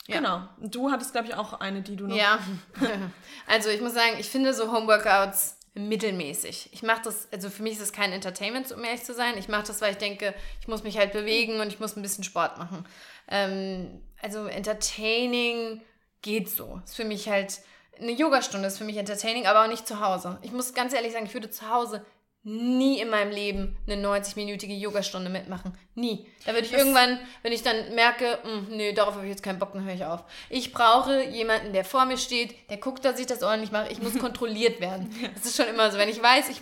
[0.07, 0.17] Ja.
[0.17, 0.41] Genau.
[0.59, 2.15] Und du hattest, glaube ich, auch eine, die du noch.
[2.15, 2.39] Ja.
[3.47, 6.69] also ich muss sagen, ich finde so Homeworkouts mittelmäßig.
[6.71, 9.37] Ich mache das, also für mich ist das kein Entertainment, um ehrlich zu sein.
[9.37, 12.01] Ich mache das, weil ich denke, ich muss mich halt bewegen und ich muss ein
[12.01, 12.85] bisschen Sport machen.
[13.27, 15.81] Ähm, also Entertaining
[16.21, 16.81] geht so.
[16.85, 17.59] Ist für mich halt,
[17.99, 20.39] eine Yogastunde ist für mich Entertaining, aber auch nicht zu Hause.
[20.41, 22.05] Ich muss ganz ehrlich sagen, ich würde zu Hause
[22.45, 25.75] nie in meinem Leben eine 90-minütige Yogastunde mitmachen.
[25.95, 26.27] Nie.
[26.45, 29.31] Da würde ich das irgendwann, wenn ich dann merke, mh, hm, nee, darauf habe ich
[29.31, 30.23] jetzt keinen Bock, dann höre ich auf.
[30.49, 33.91] Ich brauche jemanden, der vor mir steht, der guckt, dass ich das ordentlich mache.
[33.91, 35.13] Ich muss kontrolliert werden.
[35.33, 35.97] Das ist schon immer so.
[35.97, 36.61] Wenn ich weiß, ich,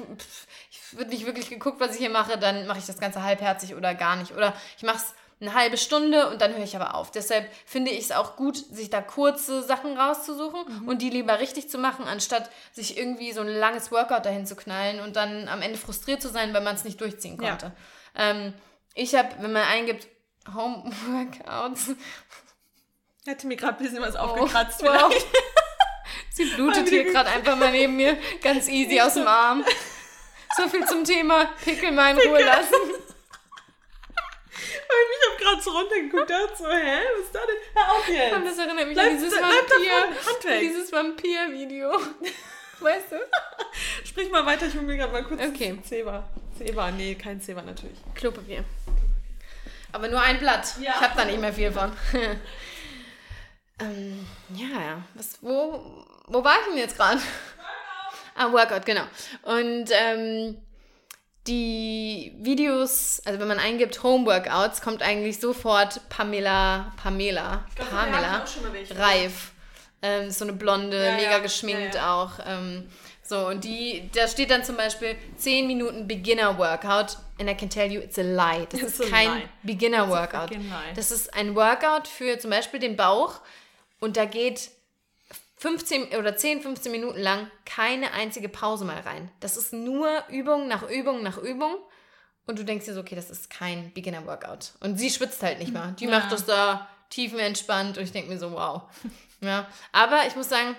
[0.71, 3.75] ich wird nicht wirklich geguckt, was ich hier mache, dann mache ich das Ganze halbherzig
[3.75, 4.31] oder gar nicht.
[4.31, 7.11] Oder ich mache es eine halbe Stunde und dann höre ich aber auf.
[7.11, 10.87] Deshalb finde ich es auch gut, sich da kurze Sachen rauszusuchen mhm.
[10.87, 14.55] und die lieber richtig zu machen, anstatt sich irgendwie so ein langes Workout dahin zu
[14.55, 17.73] knallen und dann am Ende frustriert zu sein, weil man es nicht durchziehen konnte.
[18.17, 18.31] Ja.
[18.31, 18.53] Ähm,
[18.95, 20.07] ich habe, wenn man eingibt,
[20.53, 21.91] Home Workouts.
[23.25, 24.81] Hätte mir gerade ein bisschen was oh, aufgekratzt.
[24.83, 25.13] Wow.
[26.31, 29.63] Sie blutet hier gerade einfach mal neben mir ganz easy aus dem Arm.
[30.57, 33.12] So viel zum Thema Pickel mal in Ruhe lassen
[35.61, 37.55] so runtergeguckt, dachte so, hä, was ist da denn?
[37.73, 38.33] Hör auf jetzt.
[38.35, 41.91] Und das erinnert mich bleib, an dieses Vampir, dieses Vampir-Video.
[42.79, 43.15] Weißt du?
[44.03, 45.79] Sprich mal weiter, ich hole mir gerade mal kurz okay.
[45.83, 46.27] Zebra.
[46.57, 47.97] Zebra, nee, kein Zebra natürlich.
[48.13, 48.63] Klopapier.
[49.91, 50.75] Aber nur ein Blatt.
[50.81, 50.91] Ja.
[50.95, 51.91] Ich habe da nicht mehr viel von.
[53.79, 55.01] ähm, ja, ja.
[55.13, 57.21] Was, wo, wo war ich denn jetzt gerade?
[58.35, 59.03] Ah, Workout, genau.
[59.43, 60.57] Und ähm,
[61.47, 68.45] die Videos, also wenn man eingibt Home Workouts, kommt eigentlich sofort Pamela, Pamela, glaub, Pamela
[68.91, 69.51] Reif.
[70.01, 71.39] Ähm, so eine blonde, ja, mega ja.
[71.39, 72.31] geschminkt ja, auch.
[72.45, 72.89] Ähm,
[73.21, 77.17] so, und die, da steht dann zum Beispiel 10 Minuten Beginner Workout.
[77.39, 78.67] And I can tell you, it's a lie.
[78.69, 80.51] Das it's ist kein Beginner Workout.
[80.95, 83.39] Das ist ein Workout für zum Beispiel den Bauch.
[84.01, 84.71] Und da geht
[85.63, 89.31] 15 oder 10, 15 Minuten lang keine einzige Pause mal rein.
[89.39, 91.77] Das ist nur Übung nach Übung nach Übung.
[92.45, 94.73] Und du denkst dir so, okay, das ist kein Beginner-Workout.
[94.81, 95.93] Und sie schwitzt halt nicht mal.
[95.93, 96.11] Die ja.
[96.11, 98.81] macht das da tiefenentspannt und ich denke mir so, wow.
[99.39, 99.69] Ja.
[99.93, 100.75] Aber ich muss sagen,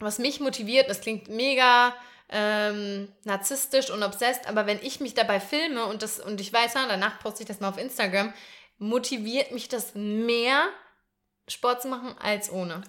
[0.00, 1.94] was mich motiviert, das klingt mega
[2.30, 6.74] ähm, narzisstisch und obsessed, aber wenn ich mich dabei filme und, das, und ich weiß,
[6.74, 8.32] danach poste ich das mal auf Instagram,
[8.78, 10.68] motiviert mich das mehr,
[11.46, 12.82] Sport zu machen als ohne.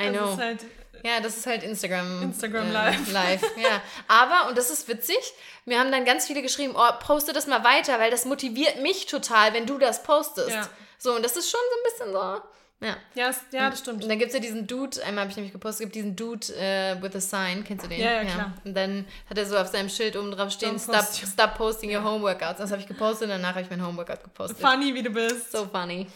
[0.00, 0.30] I know.
[0.30, 0.64] Das halt,
[1.02, 2.22] ja, das ist halt Instagram.
[2.22, 3.12] Instagram äh, Live.
[3.12, 3.82] Live, ja.
[4.08, 5.18] Aber, und das ist witzig,
[5.66, 9.06] mir haben dann ganz viele geschrieben, oh, poste das mal weiter, weil das motiviert mich
[9.06, 10.50] total, wenn du das postest.
[10.50, 10.68] Ja.
[10.98, 12.42] So, und das ist schon so ein bisschen so,
[12.84, 12.96] ja.
[13.14, 14.02] Ja, ja das stimmt.
[14.02, 16.46] Und dann gibt es ja diesen Dude, einmal habe ich nämlich gepostet, gibt diesen Dude
[16.52, 18.00] uh, with a sign, kennst du den?
[18.00, 18.52] Ja, ja, klar.
[18.64, 22.04] Und dann hat er so auf seinem Schild oben drauf stehen, stop, stop posting your
[22.04, 22.58] homeworkouts.
[22.58, 24.58] Das habe ich gepostet und danach habe ich mein Homeworkout gepostet.
[24.58, 25.52] Funny, wie du bist.
[25.52, 26.06] So funny.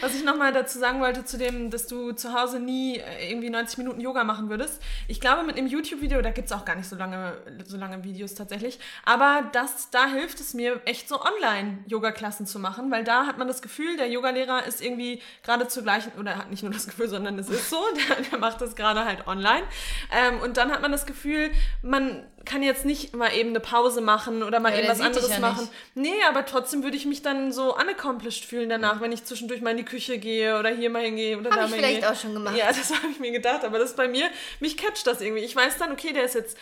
[0.00, 3.50] Was ich nochmal dazu sagen wollte, zu dem, dass du zu Hause nie äh, irgendwie
[3.50, 4.80] 90 Minuten Yoga machen würdest.
[5.08, 8.02] Ich glaube, mit einem YouTube-Video, da gibt es auch gar nicht so lange, so lange
[8.04, 13.26] Videos tatsächlich, aber das, da hilft es mir echt so Online-Yoga-Klassen zu machen, weil da
[13.26, 16.72] hat man das Gefühl, der Yogalehrer ist irgendwie gerade zur gleichen, oder hat nicht nur
[16.72, 19.64] das Gefühl, sondern es ist so, der, der macht das gerade halt online.
[20.12, 21.50] Ähm, und dann hat man das Gefühl,
[21.82, 25.28] man kann jetzt nicht mal eben eine Pause machen oder mal ja, eben was anderes
[25.28, 25.68] ja machen.
[25.94, 26.12] Nicht.
[26.12, 29.70] Nee, aber trotzdem würde ich mich dann so unaccomplished fühlen danach, wenn ich zwischendurch mal
[29.70, 31.82] in die Küche gehe oder hier mal hingehe oder hab da mal hingehe.
[31.82, 32.56] Habe ich vielleicht auch schon gemacht.
[32.56, 34.28] Ja, das habe ich mir gedacht, aber das ist bei mir,
[34.60, 35.42] mich catcht das irgendwie.
[35.42, 36.58] Ich weiß dann, okay, der ist jetzt,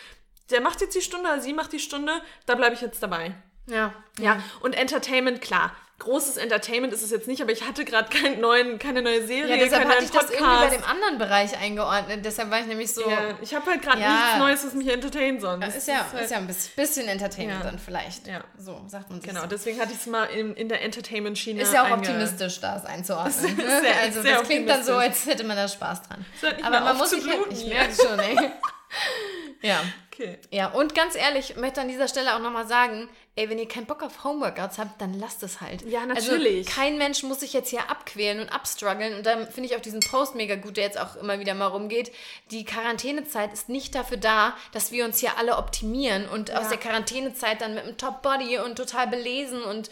[0.51, 2.13] der macht jetzt die Stunde, sie macht die Stunde,
[2.47, 3.35] da bleibe ich jetzt dabei.
[3.67, 3.95] Ja.
[4.19, 8.41] Ja, und Entertainment, klar großes Entertainment ist es jetzt nicht, aber ich hatte gerade keinen
[8.41, 12.25] neuen, keine neue Serie, ja, deshalb hatte ich das irgendwie bei dem anderen Bereich eingeordnet.
[12.25, 13.09] Deshalb war ich nämlich so.
[13.09, 14.11] Ja, ich habe halt gerade ja.
[14.11, 15.67] nichts Neues, was mich entertaint sonst.
[15.67, 18.27] ist ja, ist, halt, ist ja ein bisschen Entertainment dann vielleicht.
[18.27, 18.45] Ja.
[18.59, 19.29] So sagt man sich.
[19.29, 19.47] Genau, so.
[19.47, 21.63] deswegen hatte ich es mal in, in der Entertainment-Schiene.
[21.63, 23.57] Ist ja auch optimistisch, das einzuordnen.
[23.57, 26.25] sehr, also sehr das klingt dann so, als hätte man da Spaß dran.
[26.63, 28.37] aber man muss sich halt, ich merke schon, ey.
[29.63, 29.83] ja.
[30.13, 30.39] Okay.
[30.51, 33.67] Ja, und ganz ehrlich, ich möchte an dieser Stelle auch nochmal sagen, ey, wenn ihr
[33.67, 35.83] keinen Bock auf Homeworkouts habt, dann lasst es halt.
[35.83, 36.67] Ja, also natürlich.
[36.67, 39.15] Also, kein Mensch muss sich jetzt hier abquälen und abstruggeln.
[39.15, 41.69] Und dann finde ich auch diesen Post mega gut, der jetzt auch immer wieder mal
[41.69, 42.13] rumgeht.
[42.51, 46.59] Die Quarantänezeit ist nicht dafür da, dass wir uns hier alle optimieren und ja.
[46.59, 49.91] aus der Quarantänezeit dann mit einem Top-Body und total belesen und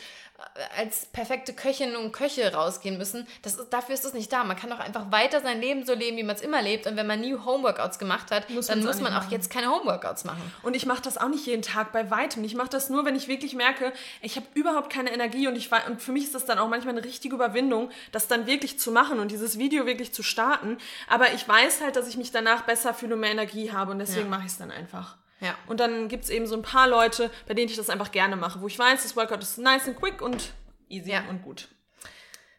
[0.76, 3.26] als perfekte Köchinnen und Köche rausgehen müssen.
[3.42, 4.44] Das ist, dafür ist es nicht da.
[4.44, 6.86] Man kann doch einfach weiter sein Leben so leben, wie man es immer lebt.
[6.86, 9.30] Und wenn man nie Homeworkouts gemacht hat, muss dann muss man auch machen.
[9.30, 10.42] jetzt keine Homeworkouts machen.
[10.62, 12.44] Und ich mache das auch nicht jeden Tag bei weitem.
[12.44, 15.70] Ich mache das nur, wenn ich wirklich merke, ich habe überhaupt keine Energie und ich
[15.86, 18.90] und für mich ist das dann auch manchmal eine richtige Überwindung, das dann wirklich zu
[18.92, 20.78] machen und dieses Video wirklich zu starten.
[21.08, 23.98] Aber ich weiß halt, dass ich mich danach besser fühle und mehr Energie habe und
[23.98, 24.30] deswegen ja.
[24.30, 25.16] mache ich es dann einfach.
[25.40, 25.56] Ja.
[25.66, 28.36] Und dann gibt es eben so ein paar Leute, bei denen ich das einfach gerne
[28.36, 30.52] mache, wo ich weiß, das Workout ist nice and quick und
[30.88, 31.24] easy ja.
[31.28, 31.68] und gut.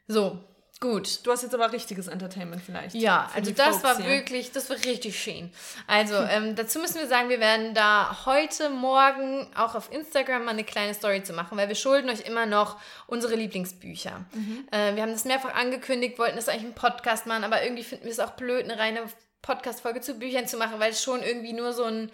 [0.08, 0.40] So,
[0.80, 1.26] gut.
[1.26, 2.96] Du hast jetzt aber richtiges Entertainment vielleicht.
[2.96, 4.08] Ja, also das Folks war hier.
[4.08, 5.52] wirklich, das war richtig schön.
[5.88, 10.52] Also ähm, dazu müssen wir sagen, wir werden da heute Morgen auch auf Instagram mal
[10.52, 12.78] eine kleine Story zu machen, weil wir schulden euch immer noch
[13.08, 14.26] unsere Lieblingsbücher.
[14.34, 14.68] Mhm.
[14.72, 18.06] Äh, wir haben das mehrfach angekündigt, wollten das eigentlich einen Podcast machen, aber irgendwie finden
[18.06, 19.04] wir es auch blöd, eine reine
[19.44, 22.12] Podcast-Folge zu Büchern zu machen, weil es schon irgendwie nur so ein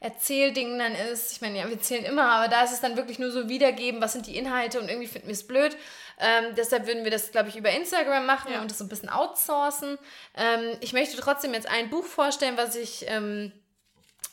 [0.00, 1.32] Erzählding dann ist.
[1.32, 4.00] Ich meine, ja, wir erzählen immer, aber da ist es dann wirklich nur so wiedergeben,
[4.00, 5.76] was sind die Inhalte und irgendwie finden wir es blöd.
[6.20, 8.60] Ähm, deshalb würden wir das, glaube ich, über Instagram machen ja.
[8.60, 9.98] und das so ein bisschen outsourcen.
[10.36, 13.52] Ähm, ich möchte trotzdem jetzt ein Buch vorstellen, was ich ähm,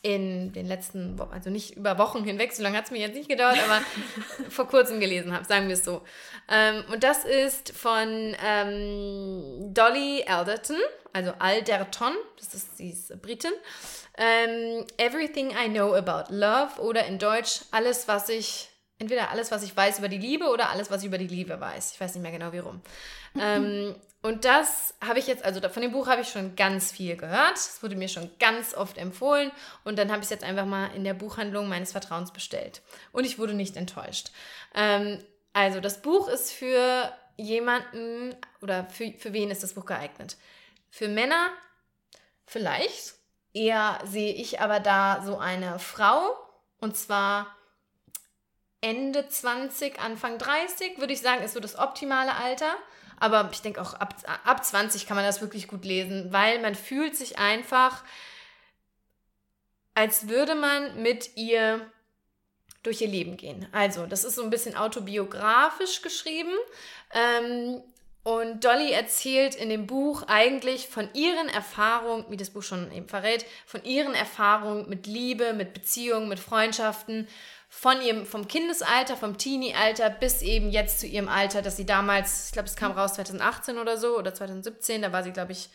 [0.06, 3.16] in den letzten Wochen, also nicht über Wochen hinweg, so lange hat es mir jetzt
[3.16, 3.82] nicht gedauert, aber
[4.50, 6.04] vor kurzem gelesen habe, sagen wir es so.
[6.48, 10.78] Ähm, und das ist von ähm, Dolly Alderton,
[11.12, 13.54] also Alderton, das ist, sie ist Britin.
[14.18, 19.64] Ähm, Everything I Know About Love oder in Deutsch alles, was ich, entweder alles, was
[19.64, 21.94] ich weiß über die Liebe oder alles, was ich über die Liebe weiß.
[21.94, 22.82] Ich weiß nicht mehr genau, wie rum.
[23.40, 27.16] ähm, und das habe ich jetzt, also von dem Buch habe ich schon ganz viel
[27.16, 27.58] gehört.
[27.58, 29.52] Es wurde mir schon ganz oft empfohlen.
[29.84, 32.82] Und dann habe ich es jetzt einfach mal in der Buchhandlung meines Vertrauens bestellt.
[33.12, 34.32] Und ich wurde nicht enttäuscht.
[34.74, 35.20] Ähm,
[35.54, 40.38] also das Buch ist für jemanden oder für, für wen ist das Buch geeignet?
[40.90, 41.50] Für Männer
[42.46, 43.15] vielleicht,
[43.56, 46.36] Eher sehe ich aber da so eine Frau
[46.80, 47.56] und zwar
[48.82, 52.76] Ende 20, Anfang 30, würde ich sagen, ist so das optimale Alter.
[53.18, 56.76] Aber ich denke auch ab, ab 20 kann man das wirklich gut lesen, weil man
[56.76, 58.04] fühlt sich einfach,
[59.94, 61.90] als würde man mit ihr
[62.84, 63.68] durch ihr Leben gehen.
[63.72, 66.54] Also, das ist so ein bisschen autobiografisch geschrieben.
[67.14, 67.82] Ähm,
[68.26, 73.08] und Dolly erzählt in dem Buch eigentlich von ihren Erfahrungen, wie das Buch schon eben
[73.08, 77.28] verrät, von ihren Erfahrungen mit Liebe, mit Beziehungen, mit Freundschaften,
[77.70, 82.48] von ihrem, vom Kindesalter, vom Teenie-Alter bis eben jetzt zu ihrem Alter, dass sie damals,
[82.48, 85.70] ich glaube, es kam raus 2018 oder so oder 2017, da war sie, glaube ich,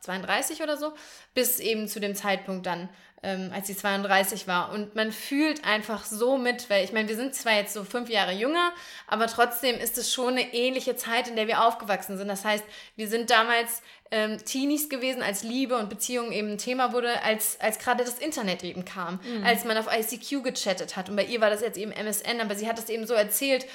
[0.00, 0.94] 32 oder so,
[1.34, 2.88] bis eben zu dem Zeitpunkt dann,
[3.24, 4.72] ähm, als sie 32 war.
[4.72, 8.10] Und man fühlt einfach so mit, weil ich meine, wir sind zwar jetzt so fünf
[8.10, 8.72] Jahre jünger,
[9.06, 12.28] aber trotzdem ist es schon eine ähnliche Zeit, in der wir aufgewachsen sind.
[12.28, 12.64] Das heißt,
[12.96, 17.58] wir sind damals ähm, Teenies gewesen, als Liebe und Beziehung eben ein Thema wurde, als,
[17.60, 19.44] als gerade das Internet eben kam, mhm.
[19.44, 21.08] als man auf ICQ gechattet hat.
[21.08, 23.66] Und bei ihr war das jetzt eben MSN, aber sie hat es eben so erzählt,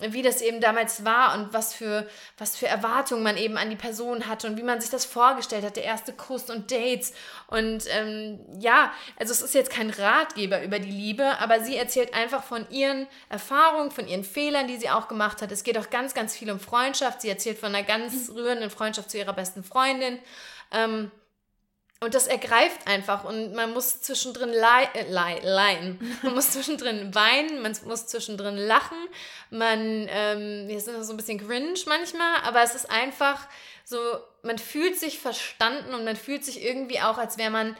[0.00, 3.76] wie das eben damals war und was für, was für Erwartungen man eben an die
[3.76, 7.12] Person hatte und wie man sich das vorgestellt hat, der erste Kuss und Dates.
[7.48, 12.14] Und ähm, ja, also es ist jetzt kein Ratgeber über die Liebe, aber sie erzählt
[12.14, 15.50] einfach von ihren Erfahrungen, von ihren Fehlern, die sie auch gemacht hat.
[15.50, 17.20] Es geht auch ganz, ganz viel um Freundschaft.
[17.20, 20.20] Sie erzählt von einer ganz rührenden Freundschaft zu ihrer besten Freundin.
[20.70, 21.10] Ähm,
[22.00, 25.98] und das ergreift einfach und man muss zwischendrin lei äh, leiden.
[26.22, 28.98] Man muss zwischendrin weinen, man muss zwischendrin lachen.
[29.50, 33.48] Man, ähm, wir sind so ein bisschen cringe manchmal, aber es ist einfach
[33.84, 33.98] so,
[34.42, 37.76] man fühlt sich verstanden und man fühlt sich irgendwie auch, als wäre man,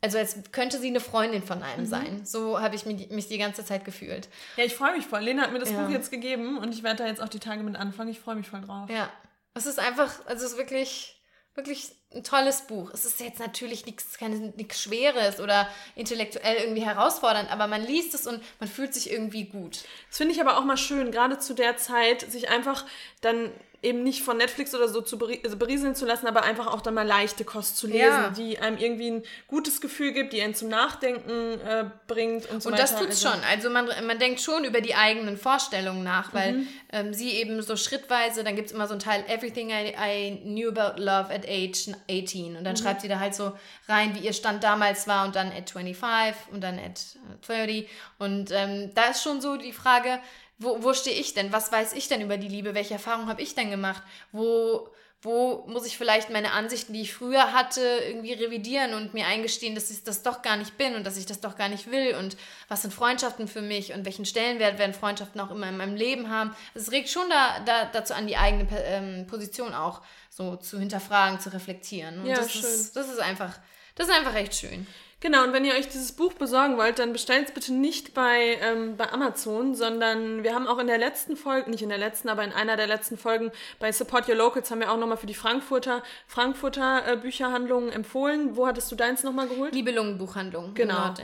[0.00, 1.88] also als könnte sie eine Freundin von einem mhm.
[1.88, 2.26] sein.
[2.26, 4.28] So habe ich mich, mich die ganze Zeit gefühlt.
[4.56, 5.22] Ja, ich freue mich voll.
[5.22, 5.82] Lena hat mir das ja.
[5.82, 8.10] Buch jetzt gegeben und ich werde da jetzt auch die Tage mit anfangen.
[8.10, 8.88] Ich freue mich voll drauf.
[8.90, 9.10] Ja,
[9.54, 11.15] es ist einfach, also es ist wirklich
[11.56, 12.90] wirklich ein tolles Buch.
[12.92, 14.18] Es ist jetzt natürlich nichts
[14.56, 19.44] nichts Schweres oder intellektuell irgendwie herausfordernd, aber man liest es und man fühlt sich irgendwie
[19.44, 19.84] gut.
[20.08, 22.84] Das finde ich aber auch mal schön, gerade zu der Zeit, sich einfach
[23.20, 23.52] dann
[23.86, 26.94] eben nicht von Netflix oder so zu also berieseln zu lassen, aber einfach auch dann
[26.94, 28.30] mal leichte Kost zu lesen, ja.
[28.30, 32.68] die einem irgendwie ein gutes Gefühl gibt, die einen zum Nachdenken äh, bringt und so
[32.68, 32.82] und weiter.
[32.82, 33.48] Und das tut's also, schon.
[33.48, 36.68] Also man, man denkt schon über die eigenen Vorstellungen nach, weil mhm.
[36.92, 40.40] ähm, sie eben so schrittweise, dann gibt es immer so einen Teil Everything I, I,
[40.42, 42.76] knew about love at age 18 und dann mhm.
[42.78, 43.52] schreibt sie da halt so
[43.88, 47.00] rein, wie ihr Stand damals war und dann at 25 und dann at
[47.46, 50.18] 30 und ähm, da ist schon so die Frage,
[50.58, 51.52] wo, wo stehe ich denn?
[51.52, 52.74] Was weiß ich denn über die Liebe?
[52.74, 54.02] Welche Erfahrungen habe ich denn gemacht?
[54.32, 54.88] Wo,
[55.22, 59.74] wo muss ich vielleicht meine Ansichten, die ich früher hatte, irgendwie revidieren und mir eingestehen,
[59.74, 62.14] dass ich das doch gar nicht bin und dass ich das doch gar nicht will
[62.14, 62.36] und
[62.68, 66.30] was sind Freundschaften für mich und welchen Stellenwert werden Freundschaften auch immer in meinem Leben
[66.30, 66.54] haben.
[66.74, 70.00] Es regt schon da, da, dazu an, die eigene ähm, Position auch
[70.30, 72.20] so zu hinterfragen, zu reflektieren.
[72.20, 72.62] Und ja, das schön.
[72.62, 73.58] Ist, das ist einfach,
[73.94, 74.86] das ist einfach echt schön.
[75.20, 78.58] Genau, und wenn ihr euch dieses Buch besorgen wollt, dann bestellt es bitte nicht bei,
[78.60, 82.28] ähm, bei Amazon, sondern wir haben auch in der letzten Folge, nicht in der letzten,
[82.28, 85.26] aber in einer der letzten Folgen bei Support Your Locals haben wir auch nochmal für
[85.26, 88.56] die Frankfurter, Frankfurter äh, Bücherhandlungen empfohlen.
[88.56, 89.72] Wo hattest du deins nochmal geholt?
[89.72, 90.74] Nibelungen-Buchhandlung.
[90.74, 91.14] Genau.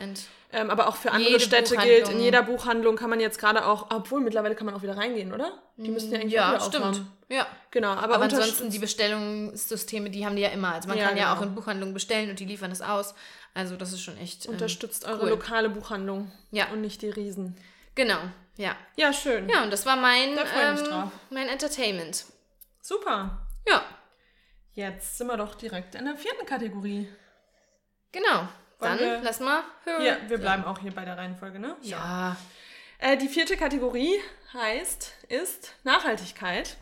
[0.54, 3.66] Ähm, aber auch für andere Jede Städte gilt, in jeder Buchhandlung kann man jetzt gerade
[3.66, 5.62] auch, obwohl mittlerweile kann man auch wieder reingehen, oder?
[5.78, 6.84] Die müssen ja eigentlich ja, auch stimmt.
[6.84, 7.12] Aufmachen.
[7.30, 7.92] Ja, genau.
[7.92, 10.74] Aber, aber ansonsten die Bestellungssysteme, die haben die ja immer.
[10.74, 11.38] Also man ja, kann ja genau.
[11.38, 13.14] auch in Buchhandlungen bestellen und die liefern es aus.
[13.54, 14.46] Also das ist schon echt.
[14.46, 15.30] Ähm, Unterstützt eure cool.
[15.30, 16.32] lokale Buchhandlung.
[16.50, 16.68] Ja.
[16.70, 17.56] Und nicht die Riesen.
[17.94, 18.20] Genau,
[18.56, 18.76] ja.
[18.96, 19.48] Ja, schön.
[19.48, 22.24] Ja, und das war mein, ähm, mein Entertainment.
[22.80, 23.46] Super.
[23.66, 23.82] Ja.
[24.72, 27.08] Jetzt sind wir doch direkt in der vierten Kategorie.
[28.10, 28.48] Genau.
[28.78, 30.04] Wollen Dann wir, lass mal hören.
[30.04, 31.76] Ja, wir bleiben auch hier bei der Reihenfolge, ne?
[31.82, 32.36] Ja.
[32.98, 34.18] Äh, die vierte Kategorie
[34.54, 36.76] heißt, ist Nachhaltigkeit.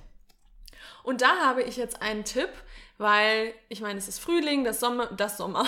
[1.02, 2.50] Und da habe ich jetzt einen Tipp,
[2.98, 5.66] weil ich meine, es ist Frühling, das Sommer, das Sommer,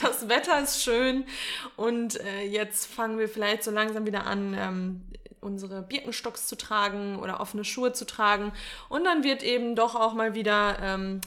[0.00, 1.24] das Wetter ist schön.
[1.76, 5.02] Und äh, jetzt fangen wir vielleicht so langsam wieder an, ähm,
[5.44, 8.52] unsere Birkenstocks zu tragen oder offene Schuhe zu tragen.
[8.88, 11.20] Und dann wird eben doch auch mal wieder, ähm,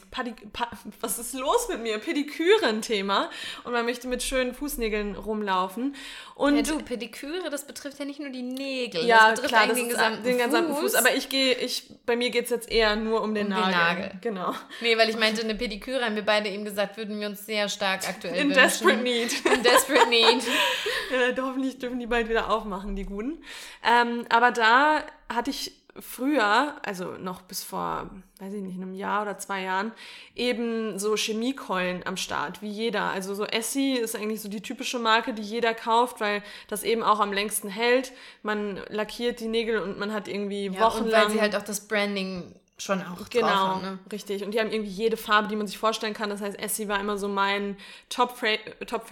[1.00, 2.00] was ist los mit mir?
[2.00, 3.30] Pediküre ein Thema.
[3.64, 5.96] Und man möchte mit schönen Fußnägeln rumlaufen.
[6.36, 9.06] Und ja, du, Pediküre, das betrifft ja nicht nur die Nägel.
[9.06, 10.82] Ja, das klar, das den, gesamten den gesamten Fuß.
[10.82, 10.96] Fuß.
[10.96, 13.66] Aber ich gehe, ich, bei mir geht es jetzt eher nur um den, um Nagel.
[13.66, 14.12] den Nagel.
[14.22, 14.54] Genau.
[14.82, 17.70] Nee, weil ich meinte, eine Pediküre haben wir beide eben gesagt, würden wir uns sehr
[17.70, 18.62] stark aktuell In wünschen.
[18.64, 19.46] desperate need.
[19.46, 20.44] In desperate need.
[21.36, 23.44] ja, hoffentlich dürfen die bald wieder aufmachen, die Guten.
[23.84, 29.24] Ähm, aber da hatte ich früher, also noch bis vor, weiß ich nicht, einem Jahr
[29.24, 29.92] oder zwei Jahren,
[30.36, 33.06] eben so Chemiekeulen am Start, wie jeder.
[33.06, 37.04] Also so Essie ist eigentlich so die typische Marke, die jeder kauft, weil das eben
[37.04, 38.12] auch am längsten hält.
[38.44, 41.24] Man lackiert die Nägel und man hat irgendwie ja, wochenlang...
[41.24, 44.00] Und weil sie halt auch das Branding schon auch genau, haben, ne?
[44.12, 44.44] richtig.
[44.44, 46.30] Und die haben irgendwie jede Farbe, die man sich vorstellen kann.
[46.30, 47.76] Das heißt, Essie war immer so mein
[48.10, 48.86] Top-Favorite.
[48.86, 49.08] Top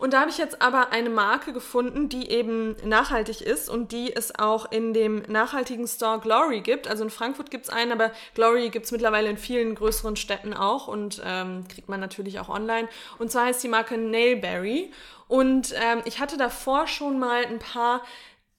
[0.00, 4.16] und da habe ich jetzt aber eine Marke gefunden, die eben nachhaltig ist und die
[4.16, 6.88] es auch in dem nachhaltigen Store Glory gibt.
[6.88, 10.54] Also in Frankfurt gibt es einen, aber Glory gibt es mittlerweile in vielen größeren Städten
[10.54, 12.88] auch und ähm, kriegt man natürlich auch online.
[13.18, 14.90] Und zwar heißt die Marke Nailberry.
[15.28, 18.02] Und ähm, ich hatte davor schon mal ein paar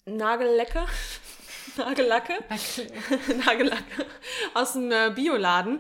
[0.05, 0.85] Nagellecke.
[1.75, 2.33] Nagellacke.
[3.45, 4.05] Nagellacke
[4.53, 5.79] aus dem äh, Bioladen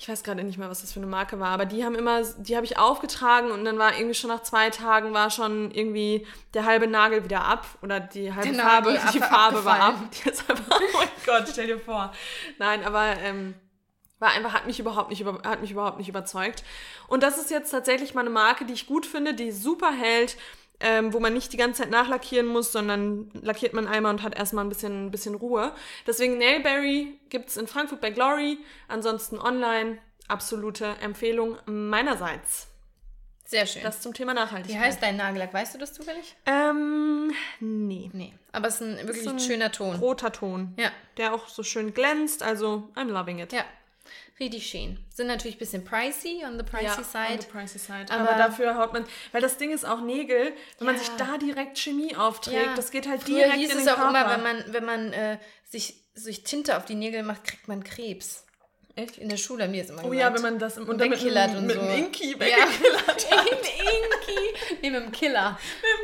[0.00, 2.22] ich weiß gerade nicht mehr, was das für eine Marke war, aber die haben immer,
[2.38, 6.26] die habe ich aufgetragen und dann war irgendwie schon nach zwei Tagen war schon irgendwie
[6.54, 9.96] der halbe Nagel wieder ab oder die halbe der Farbe, die Farbe war ab.
[10.10, 12.14] Die ist einfach, oh mein Gott, stell dir vor.
[12.58, 13.54] Nein, aber ähm,
[14.20, 16.64] war einfach, hat mich überhaupt nicht, über, hat mich überhaupt nicht überzeugt.
[17.06, 20.38] Und das ist jetzt tatsächlich mal eine Marke, die ich gut finde, die super hält,
[20.80, 24.36] ähm, wo man nicht die ganze Zeit nachlackieren muss, sondern lackiert man einmal und hat
[24.36, 25.72] erstmal ein bisschen, ein bisschen Ruhe.
[26.06, 28.58] Deswegen Nailberry gibt es in Frankfurt bei Glory,
[28.88, 29.98] ansonsten online.
[30.28, 32.68] Absolute Empfehlung meinerseits.
[33.50, 33.82] Sehr schön.
[33.82, 34.80] Das zum Thema Nachhaltigkeit.
[34.80, 35.52] Wie heißt dein Nagellack?
[35.52, 36.36] Weißt du das zufällig?
[36.46, 38.08] Ähm, nee.
[38.12, 38.32] Nee.
[38.52, 39.96] Aber es ist ein wirklich ist ein schöner Ton.
[39.96, 40.72] Roter Ton.
[40.76, 40.92] Ja.
[41.16, 42.44] Der auch so schön glänzt.
[42.44, 43.52] Also, I'm loving it.
[43.52, 43.64] Ja.
[44.38, 44.98] Richtig schön.
[45.12, 47.32] Sind natürlich ein bisschen pricey on the pricey ja, side.
[47.32, 48.06] On the pricey side.
[48.10, 50.92] Aber, aber, dafür haut man, weil das Ding ist auch Nägel, wenn ja.
[50.92, 52.74] man sich da direkt Chemie aufträgt, ja.
[52.74, 54.10] das geht halt Früher direkt hieß in den es auch Körper.
[54.10, 57.84] immer, wenn man, wenn man äh, sich, sich Tinte auf die Nägel macht, kriegt man
[57.84, 58.46] Krebs.
[59.02, 59.18] Echt?
[59.18, 61.54] In der Schule haben die jetzt immer Oh ja, wenn man das im und wegkillert
[61.56, 61.82] und mit so.
[61.82, 63.36] Mit einem Inki weggekillert ja.
[63.36, 63.50] hat.
[63.50, 64.80] Inki.
[64.82, 65.58] Nee, mit dem Killer.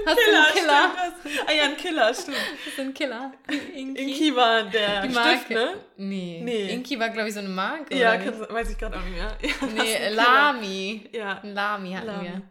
[0.05, 0.93] Mit dem Killer, Killer?
[1.21, 2.37] Stimmt, ah ja, ein Killer, stimmt.
[2.65, 3.33] Das ist ein Killer.
[3.75, 5.37] Inki, Inki war der die Marke.
[5.37, 5.75] Stift, ne?
[5.97, 6.41] Nee.
[6.43, 6.73] nee.
[6.73, 7.97] Inki war, glaube ich, so eine Marke.
[7.97, 9.37] Ja, kann, weiß ich gerade auch nicht mehr.
[9.43, 11.09] Ja, nee, Lami.
[11.13, 11.41] Ja.
[11.43, 12.25] Lami hatten Lami.
[12.25, 12.43] wir.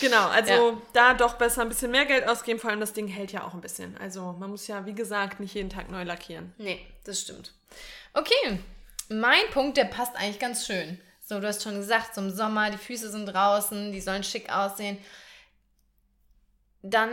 [0.00, 0.82] Genau, also ja.
[0.92, 3.54] da doch besser ein bisschen mehr Geld ausgeben, vor allem das Ding hält ja auch
[3.54, 3.96] ein bisschen.
[3.98, 6.52] Also man muss ja, wie gesagt, nicht jeden Tag neu lackieren.
[6.58, 7.52] Nee, das stimmt.
[8.14, 8.60] Okay,
[9.08, 11.00] mein Punkt, der passt eigentlich ganz schön.
[11.24, 14.98] So, du hast schon gesagt, zum Sommer, die Füße sind draußen, die sollen schick aussehen.
[16.82, 17.10] Dann,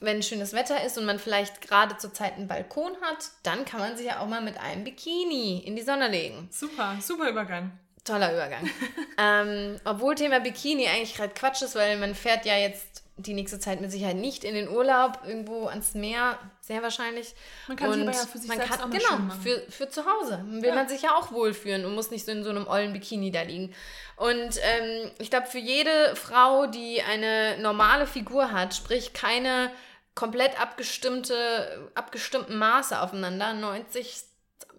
[0.00, 3.80] wenn schönes Wetter ist und man vielleicht gerade zur Zeit einen Balkon hat, dann kann
[3.80, 6.48] man sich ja auch mal mit einem Bikini in die Sonne legen.
[6.52, 7.72] Super, super Übergang.
[8.04, 8.70] Toller Übergang.
[9.18, 13.58] ähm, obwohl Thema Bikini eigentlich gerade Quatsch ist, weil man fährt ja jetzt die nächste
[13.58, 17.34] Zeit mit Sicherheit nicht in den Urlaub, irgendwo ans Meer, sehr wahrscheinlich.
[17.66, 20.04] Man kann und aber ja für sich man selbst kann, auch Genau, für, für zu
[20.06, 20.44] Hause.
[20.46, 20.74] Will ja.
[20.74, 23.42] man sich ja auch wohlfühlen und muss nicht so in so einem ollen Bikini da
[23.42, 23.74] liegen.
[24.16, 29.70] Und ähm, ich glaube, für jede Frau, die eine normale Figur hat, sprich keine
[30.14, 34.27] komplett abgestimmte, abgestimmten Maße aufeinander, 90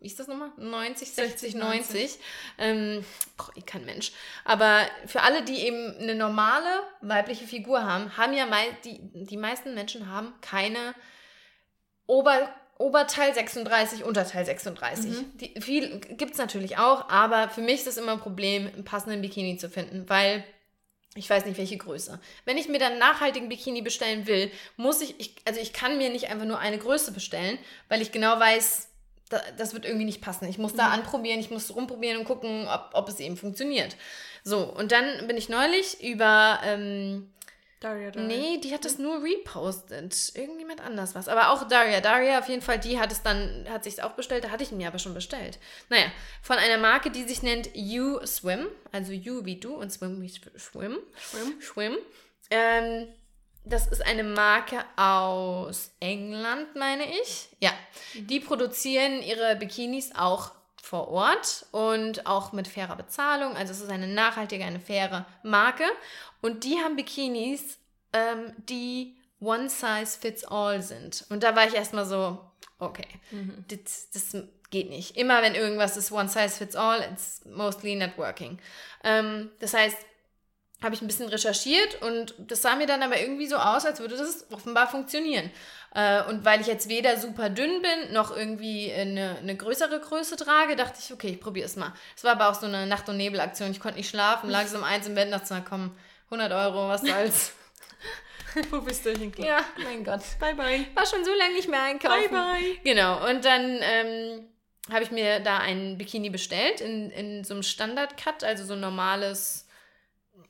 [0.02, 0.52] wie ist das nochmal?
[0.58, 1.94] 90, 60, 60 90.
[1.94, 2.20] 90.
[2.58, 3.06] Ähm,
[3.38, 4.12] braucht eh kein Mensch.
[4.46, 9.38] Aber für alle, die eben eine normale weibliche Figur haben, haben ja mei die, die
[9.38, 10.96] meisten Menschen haben keine
[12.08, 15.12] Ober Oberteil 36, Unterteil 36.
[15.12, 15.38] Mhm.
[15.38, 18.86] Die, viel gibt es natürlich auch, aber für mich ist es immer ein Problem, einen
[18.86, 20.46] passenden Bikini zu finden, weil
[21.16, 22.22] ich weiß nicht, welche Größe.
[22.46, 26.10] Wenn ich mir dann nachhaltigen Bikini bestellen will, muss ich, ich, also ich kann mir
[26.10, 28.89] nicht einfach nur eine Größe bestellen, weil ich genau weiß,
[29.58, 30.48] das wird irgendwie nicht passen.
[30.48, 30.94] Ich muss da mhm.
[30.94, 33.96] anprobieren, ich muss rumprobieren und gucken, ob, ob es eben funktioniert.
[34.44, 37.32] So, und dann bin ich neulich über ähm,
[37.80, 38.28] Daria, Daria.
[38.28, 40.34] Nee, die hat das nur repostet.
[40.36, 41.30] Irgendjemand anders was.
[41.30, 42.02] Aber auch Daria.
[42.02, 44.44] Daria auf jeden Fall, die hat es dann, hat sich auch bestellt.
[44.44, 45.60] Da hatte ich mir aber schon bestellt.
[45.88, 46.12] Naja,
[46.42, 48.68] von einer Marke, die sich nennt You Swim.
[48.92, 50.98] Also You wie du und Swim wie Schwim.
[51.16, 51.62] Schwim.
[51.62, 51.98] Schwim.
[52.52, 53.08] Ähm,
[53.66, 57.50] das ist eine Marke aus England, meine ich.
[57.60, 57.72] Ja.
[58.16, 60.52] Die produzieren ihre Bikinis auch
[60.82, 63.56] vor Ort und auch mit fairer Bezahlung.
[63.56, 65.84] Also es ist eine nachhaltige, eine faire Marke.
[66.42, 67.78] Und die haben Bikinis,
[68.14, 71.26] ähm, die One Size Fits All sind.
[71.30, 72.40] Und da war ich erstmal so,
[72.80, 73.66] okay, mhm.
[73.68, 75.18] das, das, geht nicht.
[75.18, 78.60] Immer wenn irgendwas ist One Size Fits All, it's mostly networking.
[79.04, 79.98] Ähm, das heißt,
[80.82, 84.00] habe ich ein bisschen recherchiert und das sah mir dann aber irgendwie so aus, als
[84.00, 85.52] würde das offenbar funktionieren.
[85.94, 90.38] Äh, und weil ich jetzt weder super dünn bin, noch irgendwie eine, eine größere Größe
[90.38, 91.94] trage, dachte ich, okay, ich probiere es mal.
[92.16, 93.72] Es war aber auch so eine Nacht- und Nebelaktion.
[93.72, 96.52] Ich konnte nicht schlafen, lag so um eins im Bett und dachte, na komm, 100
[96.52, 97.54] Euro, was soll's.
[98.72, 99.48] Wo bist du hingekommen?
[99.48, 100.22] Ja, mein Gott.
[100.40, 100.86] Bye, bye.
[100.96, 102.30] War schon so lange nicht mehr einkaufen.
[102.30, 102.78] Bye, bye.
[102.84, 104.48] Genau, und dann ähm,
[104.92, 108.80] habe ich mir da ein Bikini bestellt in, in so einem Standard-Cut, also so ein
[108.80, 109.68] normales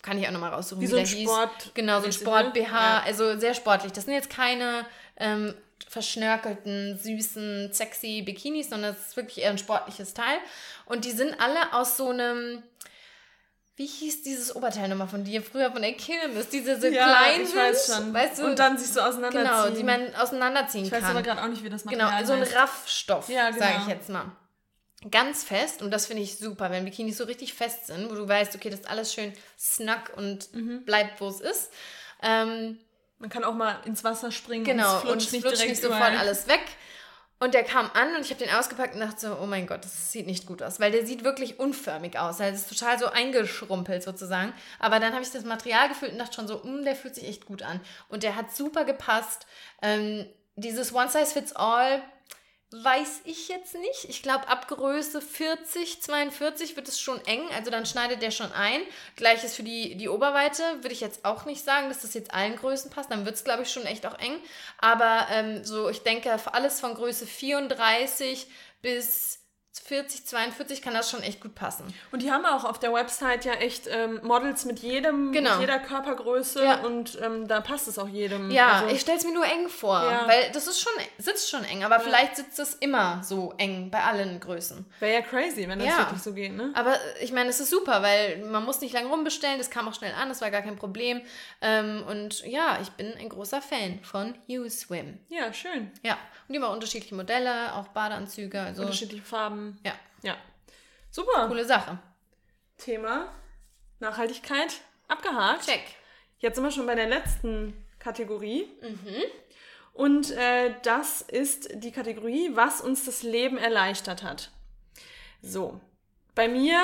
[0.02, 1.64] kann ich auch nochmal raussuchen, wie, wie so ein Sport.
[1.64, 1.74] Hieß.
[1.74, 3.04] Genau, so ein Sport-BH, ja.
[3.06, 3.92] also sehr sportlich.
[3.92, 4.86] Das sind jetzt keine
[5.18, 5.54] ähm,
[5.88, 10.38] verschnörkelten, süßen, sexy Bikinis, sondern es ist wirklich eher ein sportliches Teil.
[10.86, 12.64] Und die sind alle aus so einem,
[13.76, 16.50] wie hieß dieses Oberteil nochmal von dir früher von der Kirmes?
[16.50, 18.14] Diese so ja, klein ich sind, weiß schon.
[18.14, 19.44] Weißt du, und dann sich so auseinanderziehen.
[19.44, 21.00] Genau, die man auseinanderziehen kann.
[21.00, 23.60] Ich weiß aber gerade auch nicht, wie das Material Genau, so ein Raffstoff, ja, genau.
[23.60, 24.32] sage ich jetzt mal
[25.10, 28.28] ganz fest und das finde ich super, wenn Bikinis so richtig fest sind, wo du
[28.28, 30.84] weißt, okay, das ist alles schön snack und mhm.
[30.84, 31.72] bleibt, wo es ist.
[32.22, 32.78] Ähm,
[33.18, 35.68] Man kann auch mal ins Wasser springen genau, und es flutscht, und es nicht, flutscht
[35.68, 36.62] nicht sofort alles weg.
[37.42, 39.86] Und der kam an und ich habe den ausgepackt und dachte so, oh mein Gott,
[39.86, 42.42] das sieht nicht gut aus, weil der sieht wirklich unförmig aus.
[42.42, 44.52] Also es ist total so eingeschrumpelt sozusagen.
[44.78, 47.26] Aber dann habe ich das Material gefühlt und dachte schon so, mm, der fühlt sich
[47.26, 47.80] echt gut an.
[48.10, 49.46] Und der hat super gepasst.
[49.82, 50.26] Ähm,
[50.58, 52.02] dieses One Size Fits All
[52.72, 54.06] Weiß ich jetzt nicht.
[54.10, 57.42] Ich glaube, ab Größe 40, 42 wird es schon eng.
[57.56, 58.82] Also dann schneidet der schon ein.
[59.16, 60.62] Gleiches für die, die Oberweite.
[60.76, 63.10] Würde ich jetzt auch nicht sagen, dass das jetzt allen Größen passt.
[63.10, 64.40] Dann wird es, glaube ich, schon echt auch eng.
[64.78, 68.46] Aber ähm, so, ich denke, alles von Größe 34
[68.84, 69.39] bis
[69.72, 71.86] 40, 42 kann das schon echt gut passen.
[72.12, 75.52] Und die haben auch auf der Website ja echt ähm, Models mit jedem, genau.
[75.52, 76.82] mit jeder Körpergröße ja.
[76.82, 78.50] und ähm, da passt es auch jedem.
[78.50, 80.28] Ja, also, ich stelle es mir nur eng vor, ja.
[80.28, 82.02] weil das ist schon, sitzt schon eng, aber ja.
[82.02, 84.86] vielleicht sitzt es immer so eng bei allen Größen.
[85.00, 86.72] Wäre ja crazy, wenn das wirklich so geht, ne?
[86.74, 89.94] Aber ich meine, es ist super, weil man muss nicht lange rumbestellen, das kam auch
[89.94, 91.22] schnell an, das war gar kein Problem.
[91.62, 95.20] Ähm, und ja, ich bin ein großer Fan von U-Swim.
[95.30, 95.92] Ja, schön.
[96.04, 96.18] Ja,
[96.58, 98.60] und auch unterschiedliche Modelle, auch Badeanzüge.
[98.60, 99.80] Also unterschiedliche Farben.
[99.86, 99.94] Ja.
[100.24, 100.36] Ja.
[101.12, 101.48] Super.
[101.48, 102.00] Coole Sache.
[102.78, 103.32] Thema
[104.00, 105.66] Nachhaltigkeit abgehakt.
[105.66, 105.84] Check.
[106.40, 108.68] Jetzt sind wir schon bei der letzten Kategorie.
[108.82, 109.24] Mhm.
[109.94, 114.52] Und äh, das ist die Kategorie, was uns das Leben erleichtert hat.
[115.42, 115.82] So,
[116.36, 116.80] bei mir,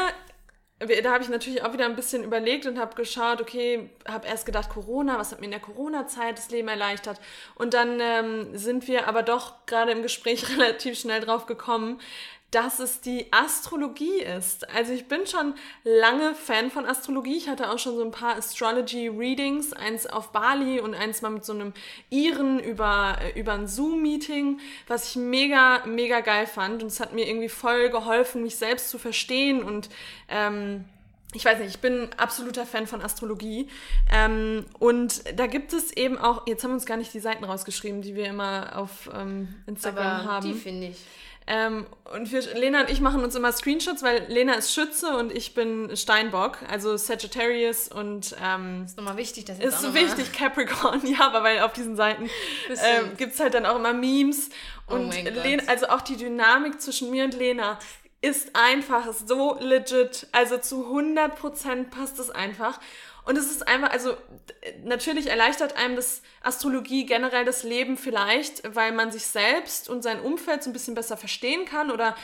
[0.79, 4.45] da habe ich natürlich auch wieder ein bisschen überlegt und habe geschaut, okay, habe erst
[4.45, 7.19] gedacht, Corona, was hat mir in der Corona-Zeit das Leben erleichtert?
[7.55, 11.99] Und dann ähm, sind wir aber doch gerade im Gespräch relativ schnell drauf gekommen,
[12.55, 14.69] dass es die Astrologie ist.
[14.73, 17.35] Also ich bin schon lange Fan von Astrologie.
[17.35, 21.43] Ich hatte auch schon so ein paar Astrology-Readings, eins auf Bali und eins mal mit
[21.43, 21.73] so einem
[22.09, 26.81] Iren über, äh, über ein Zoom-Meeting, was ich mega, mega geil fand.
[26.81, 29.89] Und es hat mir irgendwie voll geholfen, mich selbst zu verstehen und
[30.29, 30.85] ähm,
[31.33, 33.67] ich weiß nicht, ich bin absoluter Fan von Astrologie.
[34.09, 37.43] Ähm, und da gibt es eben auch, jetzt haben wir uns gar nicht die Seiten
[37.43, 40.47] rausgeschrieben, die wir immer auf ähm, Instagram Aber haben.
[40.47, 40.97] Die finde ich.
[41.47, 45.31] Ähm, und wir, Lena und ich machen uns immer Screenshots, weil Lena ist Schütze und
[45.31, 51.05] ich bin Steinbock, also Sagittarius und ähm, ist nochmal wichtig, das ist so wichtig Capricorn,
[51.05, 52.29] ja, aber weil auf diesen Seiten
[52.69, 54.49] ähm, gibt es halt dann auch immer Memes
[54.89, 57.77] oh und oh Lena, also auch die Dynamik zwischen mir und Lena
[58.25, 60.27] ist einfach so legit.
[60.31, 62.79] Also zu 100% passt es einfach.
[63.25, 64.15] Und es ist einfach, also
[64.83, 70.19] natürlich erleichtert einem das Astrologie generell das Leben vielleicht, weil man sich selbst und sein
[70.19, 72.15] Umfeld so ein bisschen besser verstehen kann oder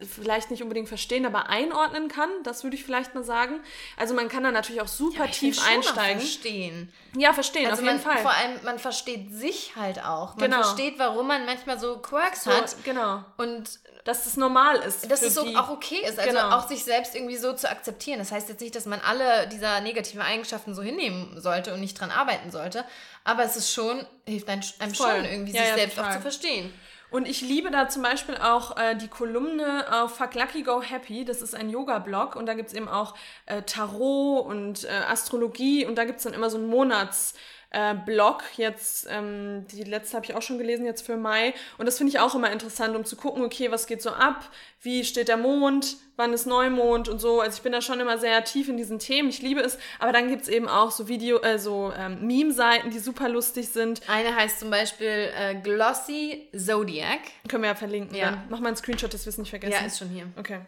[0.00, 2.30] vielleicht nicht unbedingt verstehen, aber einordnen kann.
[2.42, 3.60] Das würde ich vielleicht mal sagen.
[3.98, 6.20] Also man kann da natürlich auch super ja, tief einsteigen.
[6.20, 6.92] Verstehen.
[7.16, 8.22] Ja, verstehen, also auf jeden man, Fall.
[8.22, 10.36] Vor allem, man versteht sich halt auch.
[10.36, 10.62] Man genau.
[10.62, 12.76] versteht, warum man manchmal so Quirks so, hat.
[12.84, 13.24] Genau.
[13.36, 15.10] Und dass es normal ist.
[15.10, 16.18] Dass es so auch okay ist.
[16.18, 16.56] Also genau.
[16.56, 18.20] auch sich selbst irgendwie so zu akzeptieren.
[18.20, 22.00] Das heißt jetzt nicht, dass man alle dieser negativen Eigenschaften so hinnehmen sollte und nicht
[22.00, 22.84] dran arbeiten sollte.
[23.24, 26.10] Aber es ist schon, hilft einem, einem schon irgendwie, ja, sich ja, selbst total.
[26.10, 26.72] auch zu verstehen.
[27.10, 31.24] Und ich liebe da zum Beispiel auch äh, die Kolumne auf Fuck Lucky Go Happy.
[31.24, 33.14] Das ist ein Yoga-Blog und da gibt es eben auch
[33.46, 37.34] äh, Tarot und äh, Astrologie und da gibt es dann immer so einen Monats-
[37.70, 38.42] äh, Blog.
[38.56, 41.54] Jetzt, ähm, die letzte habe ich auch schon gelesen, jetzt für Mai.
[41.78, 44.50] Und das finde ich auch immer interessant, um zu gucken, okay, was geht so ab?
[44.80, 45.96] Wie steht der Mond?
[46.16, 47.40] Wann ist Neumond und so?
[47.40, 49.28] Also ich bin da schon immer sehr tief in diesen Themen.
[49.28, 49.78] Ich liebe es.
[49.98, 53.68] Aber dann gibt es eben auch so Video, äh, so ähm, Meme-Seiten, die super lustig
[53.68, 54.00] sind.
[54.08, 57.20] Eine heißt zum Beispiel äh, Glossy Zodiac.
[57.48, 58.16] Können wir ja verlinken.
[58.16, 58.30] Ja.
[58.30, 58.44] Dann.
[58.48, 59.72] Mach mal einen Screenshot, das wir es nicht vergessen.
[59.72, 60.26] Ja, ist schon hier.
[60.36, 60.60] Okay.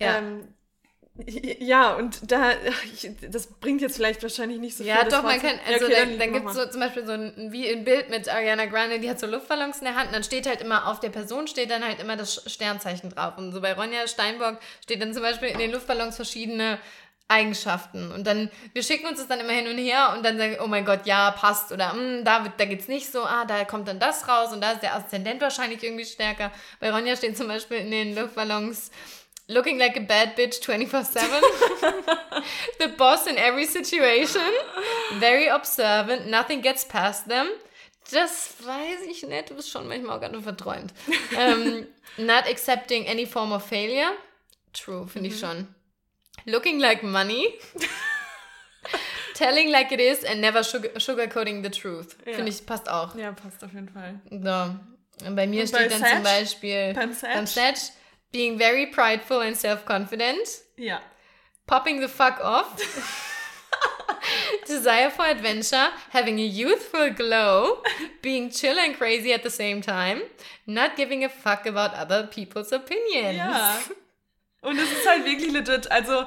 [0.00, 0.18] Ja.
[0.18, 0.48] Ähm,
[1.58, 2.52] ja, und da,
[3.30, 4.92] das bringt jetzt vielleicht wahrscheinlich nicht so viel.
[4.92, 7.12] Ja, doch, man kann, also ja, okay, dann, dann gibt es so zum Beispiel so
[7.12, 10.14] ein, wie ein Bild mit Ariana Grande, die hat so Luftballons in der Hand und
[10.14, 13.36] dann steht halt immer auf der Person steht dann halt immer das Sternzeichen drauf.
[13.36, 16.78] Und so bei Ronja Steinbock steht dann zum Beispiel in den Luftballons verschiedene
[17.28, 18.10] Eigenschaften.
[18.12, 20.66] Und dann, wir schicken uns das dann immer hin und her und dann sagen, oh
[20.66, 21.72] mein Gott, ja, passt.
[21.72, 24.72] Oder mm, da, da geht's nicht so, ah, da kommt dann das raus und da
[24.72, 26.52] ist der Aszendent wahrscheinlich irgendwie stärker.
[26.80, 28.90] Bei Ronja steht zum Beispiel in den Luftballons,
[29.48, 31.30] Looking like a bad bitch 24 7.
[32.78, 34.52] the boss in every situation.
[35.14, 36.26] Very observant.
[36.26, 37.48] Nothing gets past them.
[38.10, 39.50] Das weiß ich nicht.
[39.50, 40.92] Du bist schon manchmal auch ganz verträumt.
[41.32, 41.86] um, ähm,
[42.18, 44.12] not accepting any form of failure.
[44.72, 45.34] True, finde mhm.
[45.34, 45.74] ich schon.
[46.44, 47.54] Looking like money.
[49.34, 52.16] Telling like it is and never sugar sugarcoating the truth.
[52.26, 52.34] Ja.
[52.34, 53.14] Finde ich, passt auch.
[53.14, 54.20] Ja, passt auf jeden Fall.
[54.30, 55.26] So.
[55.26, 56.12] Und bei mir Und steht bei dann Satch?
[56.14, 57.34] zum Beispiel beim Satch?
[57.34, 57.92] beim Satch
[58.32, 60.62] Being very prideful and self-confident.
[60.76, 60.98] Ja.
[61.66, 62.76] Popping the fuck off.
[64.66, 67.82] Desire for adventure, having a youthful glow,
[68.22, 70.22] being chill and crazy at the same time,
[70.66, 73.36] not giving a fuck about other people's opinions.
[73.36, 73.80] Ja.
[74.62, 75.90] Und es ist halt wirklich legit.
[75.90, 76.26] Also,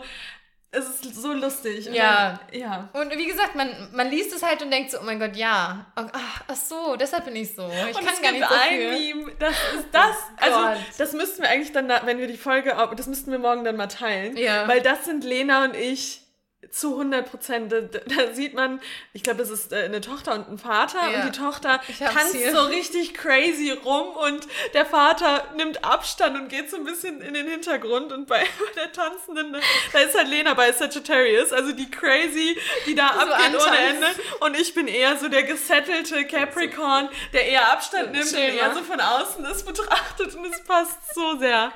[0.77, 1.85] es ist so lustig.
[1.91, 2.39] Ja.
[2.51, 2.89] Dann, ja.
[2.93, 5.85] Und wie gesagt, man, man liest es halt und denkt so, oh mein Gott, ja.
[5.95, 7.69] ach, ach so, deshalb bin ich so.
[7.89, 10.15] Ich und kann gar nicht so ein Meme, das ist das.
[10.41, 13.63] Oh also, das müssten wir eigentlich dann, wenn wir die Folge, das müssten wir morgen
[13.63, 14.37] dann mal teilen.
[14.37, 14.67] Ja.
[14.67, 16.24] Weil das sind Lena und ich
[16.71, 17.71] zu 100 Prozent.
[17.71, 18.81] Da, da, sieht man,
[19.13, 21.23] ich glaube, es ist äh, eine Tochter und ein Vater ja.
[21.23, 22.53] und die Tochter tanzt hier.
[22.53, 27.33] so richtig crazy rum und der Vater nimmt Abstand und geht so ein bisschen in
[27.33, 28.45] den Hintergrund und bei,
[28.75, 29.55] der Tanzenden,
[29.93, 34.07] da ist halt Lena bei Sagittarius, also die crazy, die da so abgeht ohne Ende
[34.41, 38.73] und ich bin eher so der gesettelte Capricorn, der eher Abstand nimmt Schön, und eher
[38.73, 41.71] so von außen das betrachtet und es passt so sehr.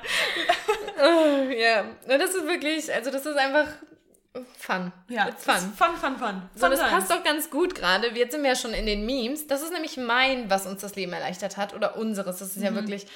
[0.98, 3.66] Oh, ja, das ist wirklich, also das ist einfach
[4.56, 4.92] Fun.
[5.08, 5.72] Ja, It's fun.
[5.76, 6.42] Fun, fun, fun.
[6.54, 8.08] So, das passt doch ganz gut gerade.
[8.10, 9.48] Jetzt sind wir ja schon in den Memes.
[9.48, 11.74] Das ist nämlich mein, was uns das Leben erleichtert hat.
[11.74, 12.38] Oder unseres.
[12.38, 12.64] Das ist mhm.
[12.64, 13.06] ja wirklich.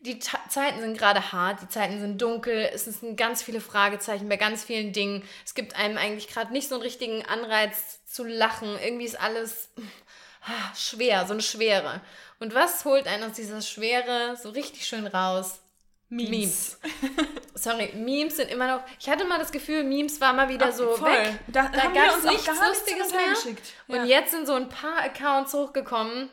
[0.00, 4.28] Die Ta Zeiten sind gerade hart, die Zeiten sind dunkel, es sind ganz viele Fragezeichen
[4.28, 5.22] bei ganz vielen Dingen.
[5.44, 8.68] Es gibt einem eigentlich gerade nicht so einen richtigen Anreiz zu lachen.
[8.84, 9.70] Irgendwie ist alles
[10.42, 12.02] ah, schwer, so eine Schwere.
[12.38, 15.60] Und was holt einen aus dieser Schwere so richtig schön raus?
[16.08, 16.30] Memes.
[16.30, 16.78] Memes.
[17.54, 18.84] Sorry, Memes sind immer noch.
[19.00, 21.10] Ich hatte mal das Gefühl, Memes war mal wieder Ach, so voll.
[21.10, 21.38] weg.
[21.48, 23.56] Da, da, gab es nichts Lustiges mehr.
[23.88, 24.00] Ja.
[24.02, 26.30] Und jetzt sind so ein paar Accounts hochgekommen.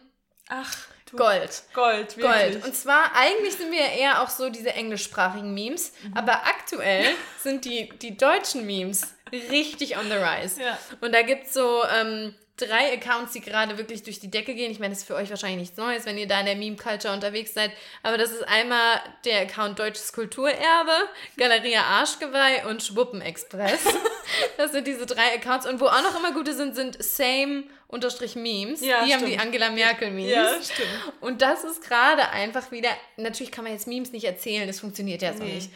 [0.50, 0.76] Ach.
[1.10, 1.18] Du.
[1.18, 1.64] Gold.
[1.74, 2.54] Gold, wirklich.
[2.54, 2.66] Gold.
[2.66, 6.18] Und zwar, eigentlich sind wir eher auch so diese englischsprachigen Memes, mhm.
[6.18, 7.06] aber aktuell
[7.40, 10.62] sind die, die deutschen Memes richtig on the rise.
[10.62, 10.78] Ja.
[11.02, 14.72] Und da gibt es so ähm, drei Accounts, die gerade wirklich durch die Decke gehen.
[14.72, 17.14] Ich meine, das ist für euch wahrscheinlich nichts Neues, wenn ihr da in der Meme-Culture
[17.14, 17.72] unterwegs seid.
[18.04, 23.86] Aber das ist einmal der Account Deutsches Kulturerbe, Galeria Arschgeweih und Schwuppenexpress.
[24.58, 25.66] das sind diese drei Accounts.
[25.66, 28.82] Und wo auch noch immer gute sind, sind Same unterstrich Memes.
[28.82, 29.24] Ja, die stimmt.
[29.24, 30.32] haben die Angela Merkel Memes.
[30.32, 30.90] Ja, stimmt.
[31.22, 35.24] Und das ist gerade einfach wieder, natürlich kann man jetzt Memes nicht erzählen, das funktioniert
[35.24, 35.56] ja so nee.
[35.56, 35.72] nicht.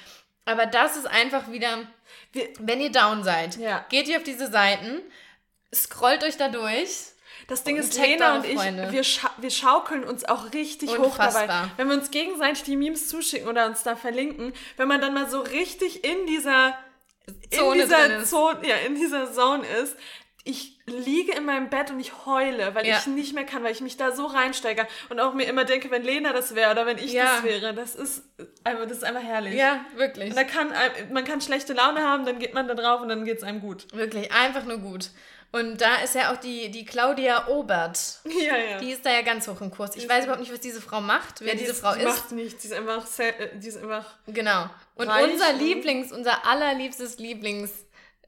[0.46, 1.88] Aber das ist einfach wieder,
[2.60, 3.86] wenn ihr down seid, ja.
[3.90, 5.02] geht ihr auf diese Seiten,
[5.74, 7.14] scrollt euch da durch.
[7.48, 11.44] Das Ding ist, Lena und ich, wir, scha wir schaukeln uns auch richtig Unfassbar.
[11.44, 11.72] hoch dabei.
[11.78, 15.30] Wenn wir uns gegenseitig die Memes zuschicken oder uns da verlinken, wenn man dann mal
[15.30, 16.78] so richtig in dieser
[17.54, 19.96] Zone in dieser Zone, ja, in dieser Zone ist,
[20.48, 22.98] ich liege in meinem Bett und ich heule, weil ja.
[22.98, 25.92] ich nicht mehr kann, weil ich mich da so reinsteige und auch mir immer denke,
[25.92, 27.26] wenn Lena das wäre oder wenn ich ja.
[27.26, 28.24] das wäre, das ist,
[28.64, 29.56] einfach, das ist einfach herrlich.
[29.56, 30.30] Ja, wirklich.
[30.30, 30.72] Und da kann,
[31.12, 33.60] man kann schlechte Laune haben, dann geht man da drauf und dann geht es einem
[33.60, 33.94] gut.
[33.94, 35.10] Wirklich, einfach nur gut.
[35.58, 38.20] Und da ist ja auch die, die Claudia Obert.
[38.48, 38.78] Ja, ja.
[38.78, 39.96] Die ist da ja ganz hoch im Kurs.
[39.96, 42.06] Ich weiß überhaupt nicht, was diese Frau macht, wer ja, diese ist, Frau die ist.
[42.06, 44.70] Die macht nichts, die ist einfach, äh, die ist einfach Genau.
[44.96, 47.72] Und unser Lieblings, unser allerliebstes Lieblings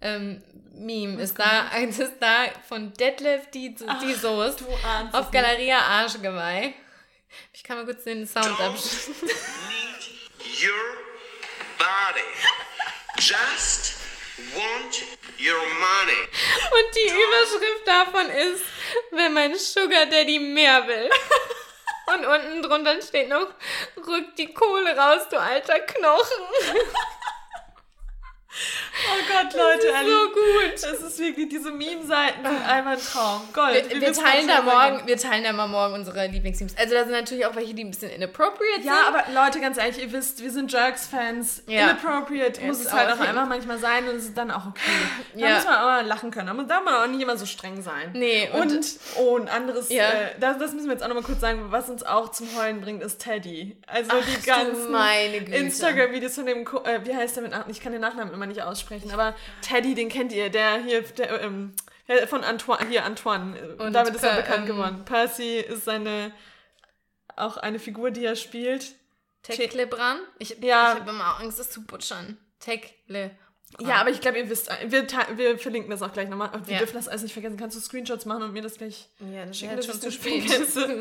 [0.01, 0.41] ähm,
[0.73, 4.65] Meme ist da, eins ist da von Detlef die, die Soße
[5.11, 6.73] auf Galeria Arschgeweih.
[7.53, 9.13] Ich kann mal kurz den Sound abschließen.
[10.61, 10.97] your
[11.77, 12.25] body.
[13.17, 13.98] Just
[14.55, 15.03] want
[15.39, 16.21] your money.
[16.71, 18.63] Und die Überschrift davon ist,
[19.11, 21.09] wenn mein Sugar Daddy mehr will.
[22.13, 23.47] Und unten drunter steht noch,
[23.97, 26.43] rück die Kohle raus, du alter Knochen.
[28.51, 30.73] Oh Gott, Leute, das ist so gut.
[30.73, 33.41] Das ist wirklich, diese Meme-Seiten sind einfach ein Traum.
[33.53, 33.89] Gold.
[33.89, 36.75] Wir, wir teilen da morgen, wir teilen da mal morgen unsere Lieblingsmemes.
[36.75, 38.85] Also da sind natürlich auch welche, die ein bisschen inappropriate sind.
[38.85, 41.63] Ja, aber Leute, ganz ehrlich, ihr wisst, wir sind Jerks-Fans.
[41.67, 41.83] Ja.
[41.83, 44.81] Inappropriate muss es halt auch einfach manchmal sein und es ist dann auch okay.
[45.35, 45.55] Da ja.
[45.55, 46.57] muss man auch mal lachen können.
[46.57, 48.11] Da darf man auch nicht immer so streng sein.
[48.13, 48.49] Nee.
[48.51, 48.85] Und, und
[49.17, 50.09] oh, ein anderes, ja.
[50.09, 52.81] äh, das, das müssen wir jetzt auch nochmal kurz sagen, was uns auch zum Heulen
[52.81, 53.77] bringt, ist Teddy.
[53.85, 58.01] Also Ach, die ganzen Instagram-Videos von dem, äh, wie heißt der mit, ich kann den
[58.01, 61.73] Nachnamen immer nicht aussprechen aber Teddy, den kennt ihr, der hier, der, ähm,
[62.27, 65.05] von Antoine, hier Antoine, und damit ist er bekannt ähm, geworden.
[65.05, 66.31] Percy ist seine,
[67.35, 68.95] auch eine Figur, die er spielt.
[69.43, 70.19] Teklebran?
[70.39, 70.93] Ich, ja.
[70.93, 72.37] ich habe immer Angst, das zu butschern.
[72.59, 73.31] Tekle.
[73.79, 76.49] Ja, aber ich glaube, ihr wisst, wir, wir verlinken das auch gleich nochmal.
[76.65, 76.79] Wir ja.
[76.79, 77.55] dürfen das alles nicht vergessen.
[77.55, 79.75] Kannst du Screenshots machen und mir das gleich ja, das schicken?
[79.77, 80.43] Ja, schon zu spät.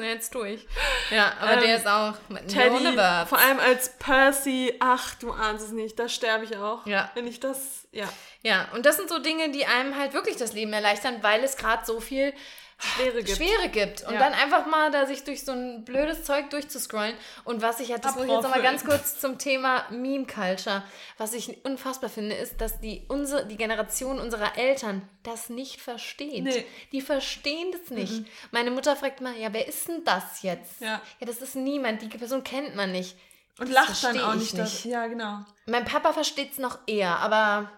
[0.03, 0.66] jetzt durch.
[1.11, 2.95] Ja, aber ähm, der ist auch mit Teddy,
[3.27, 4.75] Vor allem als Percy.
[4.81, 5.99] Ach, du ahnst es nicht.
[5.99, 6.87] Da sterbe ich auch.
[6.87, 7.11] Ja.
[7.14, 8.09] Wenn ich das, ja.
[8.43, 11.57] Ja, und das sind so Dinge, die einem halt wirklich das Leben erleichtern, weil es
[11.57, 12.33] gerade so viel
[12.81, 13.37] Schwere gibt.
[13.37, 14.03] Schwere gibt.
[14.05, 14.20] Und ja.
[14.20, 17.14] dann einfach mal da sich durch so ein blödes Zeug durchzuscrollen.
[17.45, 20.85] Und was ich halt, das muss ich jetzt nochmal ganz kurz zum Thema Meme Culture.
[21.16, 26.45] Was ich unfassbar finde, ist, dass die, unsere, die Generation unserer Eltern das nicht versteht.
[26.45, 26.64] Nee.
[26.93, 28.20] Die verstehen das nicht.
[28.20, 28.26] Mhm.
[28.53, 30.81] Meine Mutter fragt mal, ja, wer ist denn das jetzt?
[30.81, 31.01] Ja.
[31.18, 32.01] ja, das ist niemand.
[32.03, 33.16] Die Person kennt man nicht.
[33.59, 34.55] Und das lacht dann auch nicht.
[34.55, 34.85] nicht.
[34.85, 35.41] Ja, genau.
[35.66, 37.72] Mein Papa versteht es noch eher, aber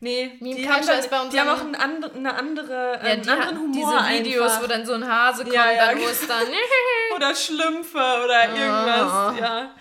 [0.00, 3.00] Nee, Meme die haben, dann, ist bei uns die haben auch ein and, eine andere,
[3.04, 4.62] ja, die anderen Humor Diese Videos, einfach.
[4.62, 5.86] wo dann so ein Hase kommt, ja, ja.
[5.86, 6.46] dann Ostern.
[7.16, 9.40] oder Schlümpfe oder irgendwas, oh.
[9.40, 9.74] ja.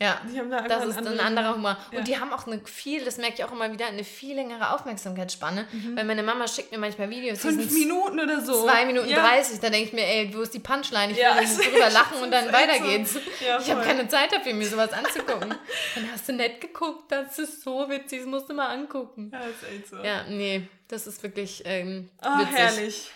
[0.00, 0.20] Ja,
[0.50, 1.76] da das ist ein anderer Humor.
[1.92, 1.98] Ja.
[1.98, 4.74] Und die haben auch eine viel, das merke ich auch immer wieder, eine viel längere
[4.74, 5.66] Aufmerksamkeitsspanne.
[5.70, 5.96] Mhm.
[5.96, 7.40] Weil meine Mama schickt mir manchmal Videos.
[7.40, 8.64] Fünf Minuten oder so.
[8.64, 9.20] Zwei Minuten ja.
[9.20, 9.60] 30.
[9.60, 11.12] Da denke ich mir, ey, wo ist die Punchline?
[11.12, 12.84] Ich will ja, drüber lachen und dann weiter so.
[12.84, 13.18] geht's.
[13.42, 15.54] Ja, ich habe keine Zeit dafür, mir sowas anzugucken.
[15.94, 19.32] dann hast du nett geguckt, das ist so witzig, das musst du mal angucken.
[19.32, 19.96] Ja, ist echt so.
[19.96, 22.54] Ja, nee, das ist wirklich ähm, oh, witzig.
[22.56, 23.10] herrlich.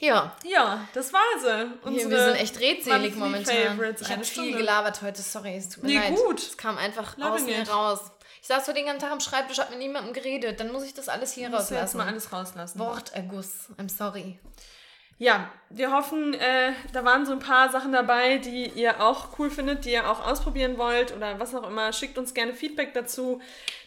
[0.00, 0.34] Ja.
[0.44, 1.70] Ja, das war sie.
[1.82, 3.54] Unsere wir sind echt redselig momentan.
[3.54, 4.02] Favorites.
[4.02, 6.16] Ich habe viel gelabert heute, sorry, es tut mir nee, leid.
[6.16, 6.40] gut.
[6.40, 8.00] Es kam einfach Love aus mir raus.
[8.40, 10.58] Ich saß heute den ganzen Tag am Schreibtisch, habe mit niemandem geredet.
[10.58, 11.74] Dann muss ich das alles hier rauslassen.
[11.74, 12.78] jetzt mal alles rauslassen.
[12.78, 13.68] Worterguss.
[13.78, 14.38] I'm sorry.
[15.20, 19.50] Ja, wir hoffen, äh, da waren so ein paar Sachen dabei, die ihr auch cool
[19.50, 21.92] findet, die ihr auch ausprobieren wollt oder was auch immer.
[21.92, 23.38] Schickt uns gerne Feedback dazu.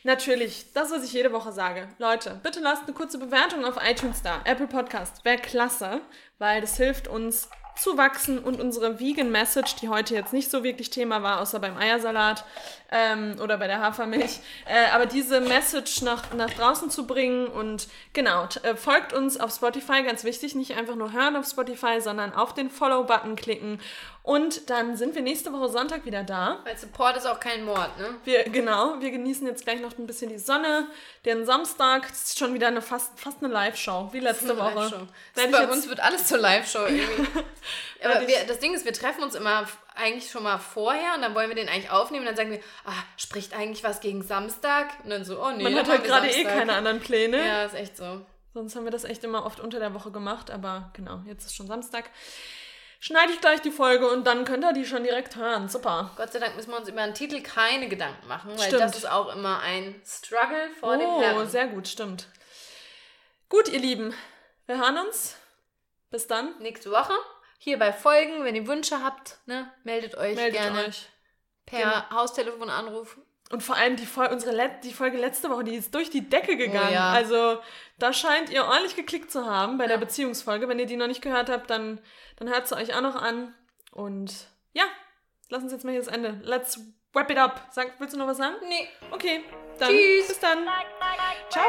[0.03, 1.87] Natürlich, das, was ich jede Woche sage.
[1.97, 4.41] Leute, bitte lasst eine kurze Bewertung auf iTunes da.
[4.45, 6.01] Apple Podcast wäre klasse,
[6.37, 10.63] weil das hilft uns zu wachsen und unsere Vegan Message, die heute jetzt nicht so
[10.63, 12.45] wirklich Thema war, außer beim Eiersalat
[12.91, 17.87] ähm, oder bei der Hafermilch, äh, aber diese Message nach, nach draußen zu bringen und
[18.13, 22.33] genau, äh, folgt uns auf Spotify, ganz wichtig, nicht einfach nur hören auf Spotify, sondern
[22.33, 23.79] auf den Follow-Button klicken
[24.23, 26.59] und dann sind wir nächste Woche Sonntag wieder da.
[26.63, 28.15] Weil Support ist auch kein Mord, ne?
[28.23, 30.87] Wir, genau, wir genießen jetzt gleich noch ein bisschen die Sonne.
[31.25, 34.75] Den Samstag ist schon wieder eine fast, fast eine Live-Show, wie letzte Woche.
[34.75, 35.51] Live-Show.
[35.51, 37.27] Bei uns wird alles zur Live-Show irgendwie.
[38.03, 41.35] Aber wir, das Ding ist, wir treffen uns immer eigentlich schon mal vorher und dann
[41.35, 44.87] wollen wir den eigentlich aufnehmen und dann sagen wir, ah, spricht eigentlich was gegen Samstag?
[45.03, 45.63] Und dann so, oh nee.
[45.63, 47.45] Man hat halt gerade eh keine anderen Pläne.
[47.45, 48.21] Ja, ist echt so.
[48.53, 51.55] Sonst haben wir das echt immer oft unter der Woche gemacht, aber genau, jetzt ist
[51.55, 52.05] schon Samstag
[53.03, 55.67] schneide ich gleich die Folge und dann könnt ihr die schon direkt hören.
[55.67, 56.11] Super.
[56.15, 58.81] Gott sei Dank müssen wir uns über einen Titel keine Gedanken machen, weil stimmt.
[58.81, 61.37] das ist auch immer ein Struggle vor oh, dem Herrn.
[61.37, 62.27] Oh, sehr gut, stimmt.
[63.49, 64.13] Gut, ihr Lieben,
[64.67, 65.35] wir hören uns.
[66.11, 66.57] Bis dann.
[66.59, 67.13] Nächste Woche.
[67.57, 71.09] Hier bei Folgen, wenn ihr Wünsche habt, ne, meldet euch meldet gerne euch.
[71.65, 72.21] per genau.
[72.21, 73.17] Haustelefonanruf.
[73.53, 76.27] Und vor allem die, Fol unsere Let die Folge letzte Woche, die ist durch die
[76.27, 76.87] Decke gegangen.
[76.89, 77.11] Oh, ja.
[77.11, 77.59] Also
[77.99, 79.89] da scheint ihr ordentlich geklickt zu haben bei ja.
[79.89, 80.67] der Beziehungsfolge.
[80.67, 82.01] Wenn ihr die noch nicht gehört habt, dann,
[82.37, 83.53] dann hört sie euch auch noch an.
[83.91, 84.85] Und ja,
[85.49, 86.41] lass uns jetzt mal hier das Ende.
[86.41, 86.79] Let's
[87.13, 87.67] wrap it up.
[87.69, 88.55] Sag, willst du noch was sagen?
[88.67, 88.87] Nee.
[89.11, 89.43] Okay,
[89.77, 90.29] dann Tschüss.
[90.29, 90.65] bis dann.
[91.51, 91.63] Ciao.